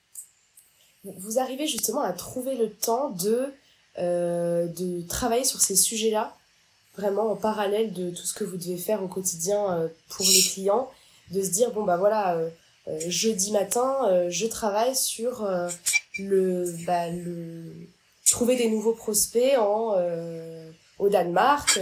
vous 1.18 1.38
arrivez 1.38 1.66
justement 1.66 2.00
à 2.00 2.12
trouver 2.12 2.56
le 2.56 2.70
temps 2.70 3.10
de, 3.10 3.52
euh, 3.98 4.66
de 4.66 5.06
travailler 5.06 5.44
sur 5.44 5.60
ces 5.60 5.76
sujets-là, 5.76 6.36
vraiment 6.96 7.30
en 7.30 7.36
parallèle 7.36 7.92
de 7.92 8.10
tout 8.10 8.26
ce 8.26 8.34
que 8.34 8.44
vous 8.44 8.56
devez 8.56 8.76
faire 8.76 9.02
au 9.02 9.08
quotidien 9.08 9.72
euh, 9.72 9.88
pour 10.08 10.26
les 10.26 10.42
clients, 10.42 10.90
de 11.30 11.42
se 11.42 11.50
dire, 11.50 11.72
bon 11.72 11.84
bah 11.84 11.96
voilà, 11.96 12.36
euh, 12.36 12.48
jeudi 13.08 13.52
matin, 13.52 14.28
je 14.28 14.46
travaille 14.46 14.94
sur 14.94 15.44
le, 16.18 16.72
bah, 16.86 17.10
le 17.10 17.64
trouver 18.30 18.56
des 18.56 18.68
nouveaux 18.70 18.92
prospects 18.92 19.56
au 20.98 21.08
Danemark, 21.08 21.80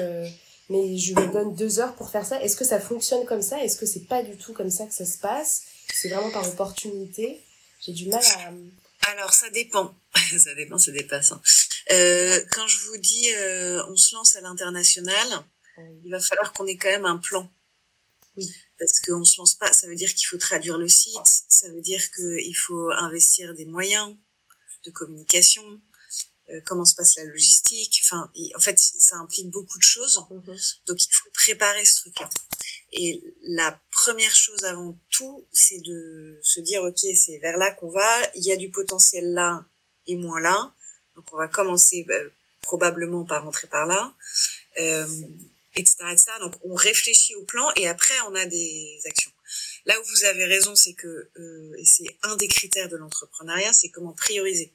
mais 0.71 0.97
je 0.97 1.15
me 1.15 1.31
donne 1.31 1.55
deux 1.55 1.79
heures 1.79 1.95
pour 1.95 2.09
faire 2.09 2.25
ça. 2.25 2.43
Est-ce 2.43 2.57
que 2.57 2.65
ça 2.65 2.81
fonctionne 2.81 3.27
comme 3.27 3.43
ça? 3.43 3.63
Est-ce 3.63 3.77
que 3.77 3.85
c'est 3.85 4.07
pas 4.09 4.23
du 4.23 4.37
tout 4.39 4.55
comme 4.55 4.71
ça 4.71 4.87
que 4.87 4.95
ça 4.95 5.05
se 5.05 5.19
passe? 5.19 5.65
C'est 5.93 6.09
vraiment 6.09 6.31
par 6.31 6.49
opportunité. 6.49 7.43
J'ai 7.81 7.93
du 7.93 8.09
mal 8.09 8.23
à 8.23 8.51
alors 9.07 9.33
ça 9.33 9.51
dépend, 9.51 9.95
ça 10.39 10.55
dépend, 10.55 10.79
c'est 10.79 10.93
dépassant. 10.93 11.41
Euh, 11.91 12.45
quand 12.53 12.67
je 12.67 12.79
vous 12.87 12.97
dis 12.99 13.35
euh, 13.35 13.85
on 13.89 13.97
se 13.97 14.15
lance 14.15 14.37
à 14.37 14.41
l'international, 14.41 15.45
il 16.05 16.11
va 16.11 16.21
falloir 16.21 16.53
qu'on 16.53 16.67
ait 16.67 16.77
quand 16.77 16.91
même 16.91 17.07
un 17.07 17.19
plan. 17.19 17.53
Oui. 18.37 18.53
Parce 18.79 19.01
qu'on 19.01 19.25
se 19.25 19.39
lance 19.39 19.55
pas, 19.55 19.73
ça 19.73 19.87
veut 19.87 19.95
dire 19.95 20.13
qu'il 20.15 20.27
faut 20.27 20.39
traduire 20.39 20.79
le 20.79 20.89
site, 20.89 21.15
ça 21.49 21.69
veut 21.71 21.81
dire 21.81 22.03
qu'il 22.13 22.57
faut 22.57 22.91
investir 22.91 23.55
des 23.55 23.67
moyens 23.67 24.17
de 24.85 24.91
communication, 24.91 25.63
euh, 26.51 26.61
comment 26.67 26.85
se 26.85 26.95
passe 26.95 27.17
la 27.17 27.25
logistique. 27.25 28.03
Enfin, 28.05 28.31
en 28.55 28.61
fait, 28.61 28.79
ça 28.79 29.17
implique 29.17 29.51
beaucoup 29.51 29.79
de 29.79 29.83
choses. 29.83 30.21
Mhm. 30.31 30.57
Donc, 30.87 31.05
il 31.05 31.13
faut 31.13 31.31
préparer 31.33 31.85
ce 31.85 32.01
truc-là. 32.01 32.29
Et 32.97 33.23
la 33.43 33.79
première 33.91 34.35
chose 34.35 34.63
avant 34.65 34.97
tout, 35.11 35.45
c'est 35.53 35.81
de 35.81 36.39
se 36.43 36.61
dire, 36.61 36.83
OK, 36.85 36.99
c'est 37.17 37.39
vers 37.39 37.57
là 37.57 37.73
qu'on 37.73 37.91
va. 37.91 38.23
Il 38.37 38.45
y 38.45 38.53
a 38.53 38.57
du 38.57 38.71
potentiel 38.71 39.33
là 39.33 39.65
et 40.07 40.15
moins 40.15 40.41
là. 40.41 40.73
Donc, 41.17 41.27
on 41.33 41.37
va 41.37 41.49
commencer 41.49 42.05
bah, 42.07 42.15
probablement 42.63 43.25
par 43.25 43.43
rentrer 43.45 43.67
par 43.67 43.87
là. 43.87 44.15
Euh, 44.79 45.07
etc., 45.75 45.97
etc. 46.13 46.27
Donc, 46.41 46.55
on 46.63 46.75
réfléchit 46.75 47.35
au 47.35 47.45
plan 47.45 47.69
et 47.75 47.89
après, 47.89 48.15
on 48.29 48.35
a 48.37 48.47
des 48.47 49.01
actions. 49.07 49.33
Là 49.87 49.99
où 50.01 50.05
vous 50.05 50.25
avez 50.25 50.45
raison, 50.45 50.77
c'est 50.77 50.95
que, 50.95 51.31
euh, 51.37 51.75
et 51.77 51.85
c'est 51.85 52.07
un 52.23 52.37
des 52.37 52.49
critères 52.49 52.89
de 52.89 52.97
l'entrepreneuriat, 52.97 53.73
c'est 53.73 53.89
comment 53.89 54.13
prioriser. 54.13 54.73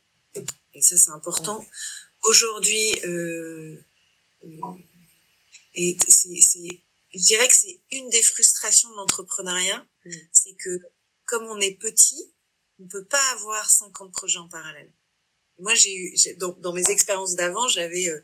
Et 0.73 0.81
ça, 0.81 0.97
c'est 0.97 1.11
important. 1.11 1.65
Aujourd'hui, 2.23 2.99
euh, 3.05 3.77
et 5.73 5.97
c'est, 6.07 6.35
c'est, 6.41 6.81
je 7.13 7.19
dirais 7.19 7.47
que 7.47 7.55
c'est 7.55 7.81
une 7.91 8.09
des 8.09 8.21
frustrations 8.21 8.89
de 8.89 8.95
l'entrepreneuriat, 8.95 9.85
mm. 10.05 10.11
c'est 10.31 10.53
que 10.53 10.79
comme 11.25 11.45
on 11.45 11.59
est 11.59 11.75
petit, 11.79 12.33
on 12.79 12.87
peut 12.87 13.05
pas 13.05 13.23
avoir 13.33 13.69
50 13.69 14.11
projets 14.11 14.39
en 14.39 14.47
parallèle. 14.47 14.91
Moi, 15.59 15.75
j'ai 15.75 15.95
eu, 15.95 16.15
dans, 16.37 16.53
dans 16.53 16.73
mes 16.73 16.89
expériences 16.89 17.35
d'avant, 17.35 17.67
j'avais 17.67 18.07
euh, 18.07 18.21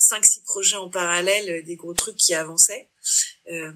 5-6 0.00 0.44
projets 0.44 0.76
en 0.76 0.88
parallèle, 0.88 1.50
euh, 1.50 1.62
des 1.62 1.76
gros 1.76 1.94
trucs 1.94 2.16
qui 2.16 2.34
avançaient. 2.34 2.88
Euh, 3.50 3.72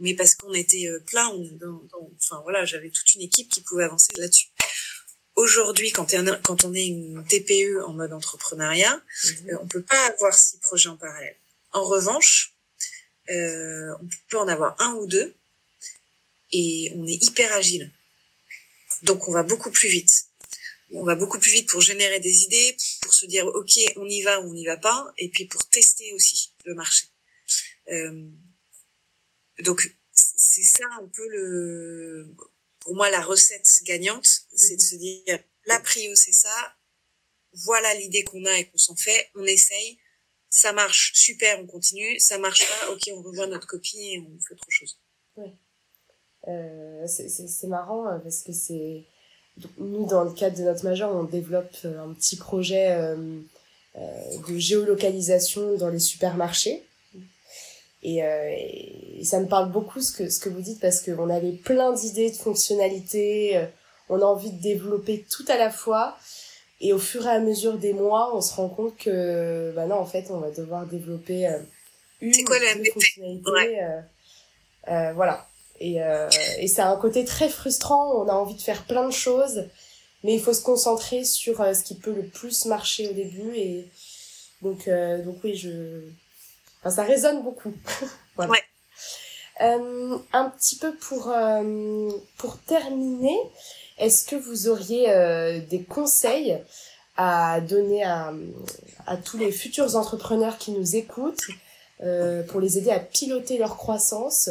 mais 0.00 0.14
parce 0.14 0.34
qu'on 0.34 0.52
était 0.52 0.88
euh, 0.88 1.00
plein, 1.00 1.28
on, 1.28 1.88
enfin 2.16 2.40
voilà, 2.42 2.64
j'avais 2.64 2.90
toute 2.90 3.14
une 3.14 3.22
équipe 3.22 3.50
qui 3.50 3.62
pouvait 3.62 3.84
avancer 3.84 4.12
là-dessus. 4.16 4.48
Aujourd'hui, 5.34 5.90
quand, 5.90 6.14
quand, 6.42 6.64
on 6.64 6.72
est 6.72 6.86
une 6.86 7.24
TPE 7.26 7.84
en 7.84 7.92
mode 7.92 8.12
entrepreneuriat, 8.12 8.96
mhm. 9.24 9.50
euh, 9.50 9.58
on 9.62 9.68
peut 9.68 9.82
pas 9.82 10.06
avoir 10.06 10.34
six 10.34 10.58
projets 10.60 10.88
en 10.88 10.96
parallèle. 10.96 11.36
En 11.72 11.84
revanche, 11.84 12.55
euh, 13.30 13.94
on 14.00 14.08
peut 14.28 14.38
en 14.38 14.48
avoir 14.48 14.80
un 14.80 14.94
ou 14.94 15.06
deux 15.06 15.34
et 16.52 16.92
on 16.94 17.06
est 17.06 17.22
hyper 17.22 17.52
agile. 17.52 17.92
Donc 19.02 19.28
on 19.28 19.32
va 19.32 19.42
beaucoup 19.42 19.70
plus 19.70 19.88
vite. 19.88 20.26
On 20.92 21.04
va 21.04 21.16
beaucoup 21.16 21.38
plus 21.38 21.50
vite 21.50 21.68
pour 21.68 21.80
générer 21.80 22.20
des 22.20 22.42
idées, 22.44 22.76
pour 23.02 23.12
se 23.12 23.26
dire 23.26 23.46
ok 23.46 23.72
on 23.96 24.08
y 24.08 24.22
va 24.22 24.40
ou 24.40 24.50
on 24.50 24.54
n'y 24.54 24.64
va 24.64 24.76
pas, 24.76 25.12
et 25.18 25.28
puis 25.28 25.46
pour 25.46 25.68
tester 25.68 26.12
aussi 26.14 26.52
le 26.64 26.74
marché. 26.74 27.06
Euh, 27.90 28.28
donc 29.60 29.92
c'est 30.14 30.62
ça 30.62 30.84
un 31.00 31.08
peu 31.08 31.28
le 31.28 32.34
pour 32.86 32.94
moi, 32.94 33.10
la 33.10 33.20
recette 33.20 33.68
gagnante, 33.82 34.46
c'est 34.54 34.76
de 34.76 34.80
se 34.80 34.94
dire, 34.94 35.40
la 35.64 35.80
prio, 35.80 36.14
c'est 36.14 36.32
ça. 36.32 36.76
Voilà 37.52 37.92
l'idée 37.94 38.22
qu'on 38.22 38.44
a 38.44 38.58
et 38.58 38.66
qu'on 38.66 38.78
s'en 38.78 38.94
fait. 38.94 39.28
On 39.34 39.44
essaye. 39.44 39.98
Ça 40.56 40.72
marche, 40.72 41.12
super, 41.12 41.60
on 41.60 41.66
continue. 41.66 42.18
Ça 42.18 42.38
marche 42.38 42.66
pas, 42.66 42.90
ok, 42.90 43.02
on 43.14 43.20
revoit 43.20 43.46
notre 43.46 43.66
copie 43.66 44.14
et 44.14 44.20
on 44.20 44.40
fait 44.40 44.54
autre 44.54 44.70
chose. 44.70 44.98
Ouais. 45.36 45.52
Euh, 46.48 47.06
c'est 47.06 47.66
marrant 47.66 48.06
euh, 48.08 48.18
parce 48.20 48.42
que 48.42 48.52
c'est 48.52 49.04
nous 49.76 50.06
dans 50.06 50.24
le 50.24 50.30
cadre 50.30 50.56
de 50.56 50.62
notre 50.62 50.84
major 50.84 51.12
on 51.12 51.24
développe 51.24 51.76
euh, 51.84 52.04
un 52.04 52.14
petit 52.14 52.36
projet 52.36 52.96
de 53.96 54.58
géolocalisation 54.58 55.76
dans 55.76 55.88
les 55.88 55.98
supermarchés 55.98 56.84
Et, 58.02 58.18
et, 58.18 59.24
ça 59.24 59.40
me 59.40 59.46
parle 59.46 59.70
beaucoup 59.70 60.00
ce 60.00 60.12
que, 60.12 60.30
ce 60.30 60.40
que 60.40 60.48
vous 60.48 60.62
dites 60.62 60.80
parce 60.80 61.02
qu'on 61.02 61.28
avait 61.28 61.52
plein 61.52 61.92
d'idées 61.92 62.30
de 62.30 62.36
fonctionnalités, 62.36 63.66
on 64.08 64.20
a 64.22 64.24
envie 64.24 64.52
de 64.52 64.62
développer 64.62 65.26
tout 65.30 65.44
à 65.48 65.58
la 65.58 65.70
fois. 65.70 66.16
Et 66.80 66.92
au 66.92 66.98
fur 66.98 67.26
et 67.26 67.30
à 67.30 67.40
mesure 67.40 67.78
des 67.78 67.92
mois, 67.92 68.36
on 68.36 68.40
se 68.40 68.54
rend 68.54 68.68
compte 68.68 68.96
que, 68.96 69.72
bah 69.74 69.86
non, 69.86 69.96
en 69.96 70.06
fait, 70.06 70.26
on 70.30 70.38
va 70.38 70.50
devoir 70.50 70.86
développer 70.86 71.48
une 72.20 72.44
quoi, 72.44 72.58
fonctionnalité. 72.92 73.50
Ouais. 73.50 74.02
Euh, 74.88 75.12
voilà. 75.14 75.46
Et, 75.80 76.02
euh, 76.02 76.28
et 76.58 76.68
c'est 76.68 76.82
un 76.82 76.96
côté 76.96 77.24
très 77.24 77.48
frustrant. 77.48 78.22
On 78.22 78.28
a 78.28 78.32
envie 78.32 78.54
de 78.54 78.62
faire 78.62 78.84
plein 78.84 79.06
de 79.06 79.12
choses, 79.12 79.66
mais 80.24 80.34
il 80.34 80.40
faut 80.40 80.54
se 80.54 80.62
concentrer 80.62 81.24
sur 81.24 81.60
euh, 81.60 81.74
ce 81.74 81.82
qui 81.82 81.94
peut 81.94 82.12
le 82.12 82.24
plus 82.24 82.64
marcher 82.66 83.08
au 83.08 83.12
début. 83.12 83.54
Et 83.56 83.86
donc, 84.62 84.88
euh, 84.88 85.22
donc 85.22 85.36
oui, 85.44 85.54
je, 85.54 86.00
enfin, 86.80 86.90
ça 86.90 87.02
résonne 87.02 87.42
beaucoup. 87.42 87.74
voilà. 88.36 88.52
Ouais. 88.52 88.62
Euh, 89.62 90.18
un 90.32 90.50
petit 90.50 90.76
peu 90.76 90.94
pour 90.94 91.30
euh, 91.30 92.10
pour 92.36 92.58
terminer, 92.58 93.38
est-ce 93.98 94.26
que 94.26 94.36
vous 94.36 94.68
auriez 94.68 95.10
euh, 95.10 95.60
des 95.60 95.82
conseils 95.82 96.58
à 97.16 97.60
donner 97.60 98.04
à, 98.04 98.32
tous 99.24 99.38
les 99.38 99.50
futurs 99.50 99.96
entrepreneurs 99.96 100.58
qui 100.58 100.72
nous 100.72 100.96
écoutent 100.96 101.46
pour 102.48 102.60
les 102.60 102.76
aider 102.76 102.90
à 102.90 103.00
piloter 103.00 103.56
leur 103.56 103.76
croissance? 103.76 104.50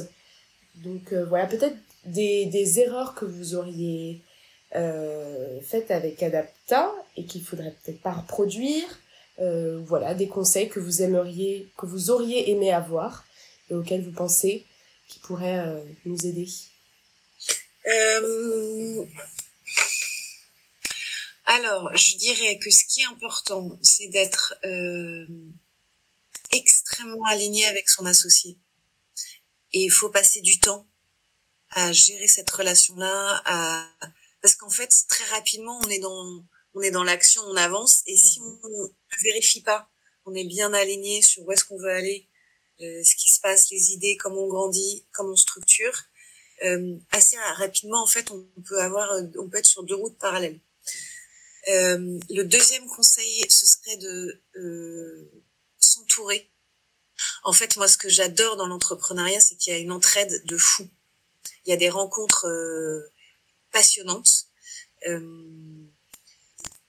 Donc 0.83 1.13
euh, 1.13 1.25
voilà, 1.25 1.45
peut-être 1.45 1.77
des, 2.05 2.79
erreurs 2.79 3.15
que 3.15 3.25
vous 3.25 3.55
auriez 3.55 4.21
euh, 4.75 5.59
faites 5.61 5.91
avec 5.91 6.21
Adapta 6.21 6.91
et 7.15 7.25
qu'il 7.25 7.43
faudrait 7.43 7.73
peut-être 7.83 8.01
pas 8.01 8.13
reproduire. 8.13 8.85
Euh, 9.39 9.81
voilà, 9.85 10.13
des 10.13 10.27
conseils 10.27 10.69
que 10.69 10.79
vous 10.79 11.01
aimeriez, 11.01 11.67
que 11.77 11.85
vous 11.85 12.09
auriez 12.09 12.51
aimé 12.51 12.71
avoir 12.71 13.25
et 13.69 13.73
auxquels 13.73 14.01
vous 14.01 14.11
pensez 14.11 14.65
qui 15.07 15.19
pourraient 15.19 15.59
euh, 15.59 15.81
nous 16.05 16.25
aider. 16.25 16.47
Euh... 17.87 19.05
Alors, 21.45 21.95
je 21.95 22.17
dirais 22.17 22.57
que 22.57 22.71
ce 22.71 22.83
qui 22.85 23.01
est 23.01 23.05
important, 23.05 23.77
c'est 23.83 24.07
d'être 24.07 24.55
euh, 24.65 25.27
extrêmement 26.51 27.23
aligné 27.25 27.65
avec 27.65 27.87
son 27.87 28.05
associé. 28.05 28.57
Et 29.73 29.83
il 29.83 29.91
faut 29.91 30.09
passer 30.09 30.41
du 30.41 30.59
temps 30.59 30.87
à 31.69 31.91
gérer 31.91 32.27
cette 32.27 32.49
relation-là, 32.49 33.41
à... 33.45 33.87
parce 34.41 34.55
qu'en 34.55 34.69
fait, 34.69 34.91
très 35.07 35.25
rapidement, 35.25 35.79
on 35.83 35.89
est 35.89 35.99
dans, 35.99 36.43
on 36.73 36.81
est 36.81 36.91
dans 36.91 37.03
l'action, 37.03 37.43
on 37.43 37.55
avance, 37.55 38.01
et 38.07 38.17
si 38.17 38.39
on 38.39 38.69
ne 38.69 38.87
vérifie 39.23 39.61
pas, 39.61 39.89
on 40.25 40.33
est 40.33 40.45
bien 40.45 40.73
aligné 40.73 41.21
sur 41.21 41.43
où 41.43 41.51
est-ce 41.51 41.65
qu'on 41.65 41.77
veut 41.77 41.91
aller, 41.91 42.27
euh, 42.81 43.03
ce 43.03 43.15
qui 43.15 43.29
se 43.29 43.39
passe, 43.39 43.69
les 43.69 43.91
idées, 43.91 44.17
comment 44.17 44.41
on 44.41 44.47
grandit, 44.47 45.05
comment 45.11 45.33
on 45.33 45.35
structure, 45.35 46.05
euh, 46.63 46.97
assez 47.11 47.37
rapidement, 47.37 48.03
en 48.03 48.07
fait, 48.07 48.31
on 48.31 48.47
peut 48.67 48.81
avoir, 48.81 49.09
on 49.37 49.49
peut 49.49 49.57
être 49.57 49.65
sur 49.65 49.83
deux 49.83 49.95
routes 49.95 50.17
parallèles. 50.17 50.59
Euh, 51.69 52.19
le 52.29 52.43
deuxième 52.43 52.85
conseil, 52.87 53.45
ce 53.49 53.65
serait 53.65 53.97
de 53.97 54.41
euh, 54.57 55.43
s'entourer 55.79 56.51
en 57.43 57.53
fait, 57.53 57.77
moi, 57.77 57.87
ce 57.87 57.97
que 57.97 58.09
j'adore 58.09 58.57
dans 58.57 58.67
l'entrepreneuriat, 58.67 59.39
c'est 59.39 59.55
qu'il 59.55 59.73
y 59.73 59.75
a 59.75 59.79
une 59.79 59.91
entraide 59.91 60.43
de 60.45 60.57
fou. 60.57 60.87
Il 61.65 61.69
y 61.69 61.73
a 61.73 61.77
des 61.77 61.89
rencontres 61.89 62.47
euh, 62.47 63.11
passionnantes. 63.71 64.47
Euh, 65.07 65.85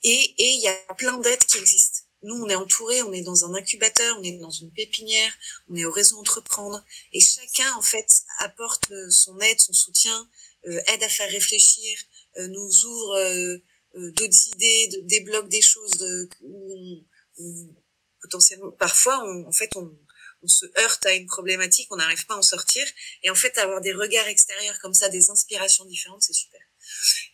et, 0.03 0.35
il 0.39 0.61
y 0.61 0.69
a 0.69 0.95
plein 0.95 1.19
d'aides 1.19 1.45
qui 1.45 1.59
existent. 1.59 1.96
Nous, 2.23 2.35
on 2.35 2.49
est 2.49 2.55
entouré, 2.55 3.03
on 3.03 3.13
est 3.13 3.23
dans 3.23 3.45
un 3.45 3.55
incubateur, 3.55 4.17
on 4.19 4.23
est 4.23 4.39
dans 4.39 4.51
une 4.51 4.73
pépinière, 4.73 5.33
on 5.69 5.77
est 5.77 5.85
au 5.85 5.93
réseau 5.93 6.19
entreprendre, 6.19 6.85
et 7.13 7.21
chacun 7.21 7.73
en 7.75 7.83
fait 7.83 8.07
apporte 8.39 8.93
son 9.11 9.39
aide, 9.41 9.61
son 9.61 9.73
soutien, 9.73 10.29
euh, 10.67 10.81
aide 10.89 11.03
à 11.03 11.09
faire 11.09 11.31
réfléchir, 11.31 11.99
nous 12.39 12.85
ouvre 12.85 13.61
d'autres 13.95 14.49
idées, 14.55 15.01
débloque 15.05 15.49
des 15.49 15.63
choses 15.63 15.93
de, 15.93 16.29
où, 16.43 17.75
potentiellement, 18.21 18.71
parfois, 18.73 19.25
en 19.47 19.53
fait, 19.53 19.71
on, 19.77 19.91
on 20.43 20.49
se 20.49 20.67
heurte 20.79 21.05
à 21.07 21.13
une 21.13 21.27
problématique, 21.27 21.89
on 21.91 21.97
n'arrive 21.97 22.25
pas 22.27 22.35
à 22.35 22.39
en 22.39 22.43
sortir. 22.43 22.87
Et 23.23 23.31
en 23.31 23.35
fait, 23.35 23.57
avoir 23.59 23.81
des 23.81 23.93
regards 23.93 24.29
extérieurs 24.29 24.79
comme 24.81 24.95
ça, 24.95 25.09
des 25.09 25.31
inspirations 25.31 25.85
différentes, 25.85 26.23
c'est 26.23 26.33
super. 26.33 26.61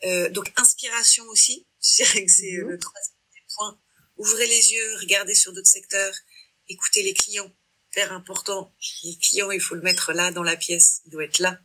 Euh, 0.04 0.28
donc, 0.30 0.52
inspiration 0.56 1.24
aussi, 1.26 1.66
je 1.82 1.96
dirais 1.96 2.24
que 2.24 2.32
c'est 2.32 2.52
mhm. 2.52 2.68
le 2.70 2.78
troisième 2.78 3.16
point. 3.56 3.80
Ouvrez 4.22 4.46
les 4.46 4.72
yeux, 4.72 4.96
regardez 5.00 5.34
sur 5.34 5.52
d'autres 5.52 5.66
secteurs, 5.66 6.14
écoutez 6.68 7.02
les 7.02 7.12
clients. 7.12 7.50
Hyper 7.90 8.12
important. 8.12 8.72
Les 9.02 9.16
clients, 9.16 9.50
il 9.50 9.60
faut 9.60 9.74
le 9.74 9.82
mettre 9.82 10.12
là 10.12 10.30
dans 10.30 10.44
la 10.44 10.56
pièce. 10.56 11.00
Il 11.04 11.10
doit 11.10 11.24
être 11.24 11.40
là 11.40 11.58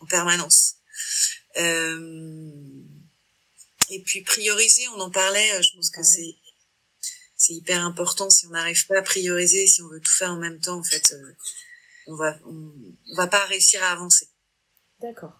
en 0.00 0.06
permanence. 0.06 0.74
Euh, 1.56 2.50
et 3.88 4.02
puis 4.02 4.20
prioriser, 4.20 4.86
on 4.88 5.00
en 5.00 5.10
parlait. 5.10 5.62
Je 5.62 5.74
pense 5.74 5.88
que 5.88 6.02
c'est 6.02 6.36
c'est 7.34 7.54
hyper 7.54 7.82
important. 7.82 8.28
Si 8.28 8.46
on 8.46 8.50
n'arrive 8.50 8.86
pas 8.86 8.98
à 8.98 9.02
prioriser, 9.02 9.66
si 9.66 9.80
on 9.80 9.88
veut 9.88 10.00
tout 10.00 10.12
faire 10.12 10.32
en 10.32 10.38
même 10.38 10.60
temps, 10.60 10.78
en 10.78 10.84
fait, 10.84 11.14
euh, 11.14 11.32
on 12.08 12.14
va 12.14 12.36
on, 12.44 12.72
va 13.16 13.26
pas 13.26 13.44
réussir 13.46 13.82
à 13.82 13.92
avancer. 13.92 14.28
D'accord. 15.00 15.32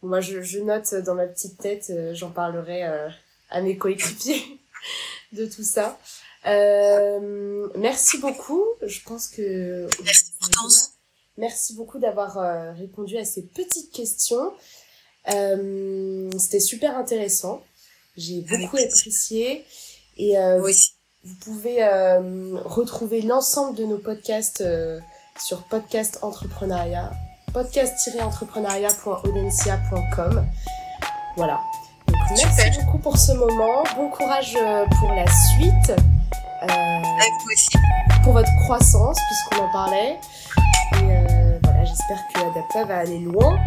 moi, 0.00 0.20
je, 0.20 0.42
je, 0.42 0.60
note 0.60 0.94
dans 0.94 1.16
ma 1.16 1.26
petite 1.26 1.58
tête, 1.58 1.90
euh, 1.90 2.14
j'en 2.14 2.30
parlerai 2.30 2.84
euh, 2.84 3.08
à 3.50 3.62
mes 3.62 3.76
coéquipiers 3.76 4.60
de 5.34 5.46
tout 5.46 5.64
ça. 5.64 5.98
merci 6.44 8.18
beaucoup. 8.18 8.64
Je 8.82 9.00
pense 9.04 9.28
que 9.28 9.88
merci, 10.04 10.32
merci 11.36 11.74
beaucoup 11.74 11.98
d'avoir 11.98 12.74
répondu 12.76 13.18
à 13.18 13.24
ces 13.24 13.42
petites 13.42 13.92
questions. 13.92 14.52
C'était 15.26 16.60
super 16.60 16.96
intéressant. 16.96 17.62
J'ai 18.16 18.42
beaucoup 18.42 18.76
apprécié. 18.76 19.64
Et 20.16 20.38
euh, 20.38 20.60
vous 21.24 21.34
pouvez 21.40 21.82
euh, 21.82 22.60
retrouver 22.64 23.20
l'ensemble 23.22 23.76
de 23.76 23.84
nos 23.84 23.98
podcasts 23.98 24.60
euh, 24.60 25.00
sur 25.44 25.64
podcast 25.64 26.20
entrepreneuriat, 26.22 27.10
podcast-entrepreneuriat.audencia.com. 27.52 30.46
Voilà. 31.36 31.60
Merci 32.30 32.80
beaucoup 32.80 32.98
pour 32.98 33.16
ce 33.16 33.32
moment. 33.32 33.84
Bon 33.96 34.08
courage 34.10 34.56
pour 34.98 35.12
la 35.12 35.26
suite. 35.26 35.92
Pour 38.22 38.32
votre 38.32 38.50
croissance, 38.64 39.18
puisqu'on 39.28 39.66
en 39.66 39.72
parlait. 39.72 40.18
Et 40.96 41.58
voilà, 41.62 41.84
j'espère 41.84 42.18
que 42.32 42.40
Adapta 42.40 42.84
va 42.84 42.98
aller 42.98 43.18
loin. 43.18 43.58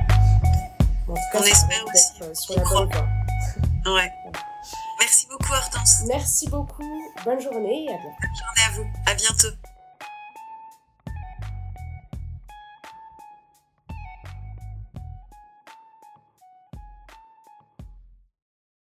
En 1.08 1.14
tout 1.14 1.20
cas, 1.32 1.40
On 1.40 1.44
espère 1.44 1.86
aussi. 1.94 2.34
Sur 2.34 2.58
la 2.58 2.64
bonne 2.64 2.90
voie. 2.92 3.06
Ouais. 3.94 4.12
Merci 5.00 5.28
beaucoup, 5.32 5.54
Hortense. 5.54 6.04
Merci 6.08 6.50
beaucoup. 6.50 6.84
Bonne 7.24 7.40
journée 7.40 7.86
et 7.86 7.90
à 7.90 7.98
bientôt. 7.98 8.18
Bonne 8.22 8.36
journée 8.36 8.64
à 8.68 8.72
vous. 8.76 9.12
À 9.12 9.14
bientôt. 9.14 9.56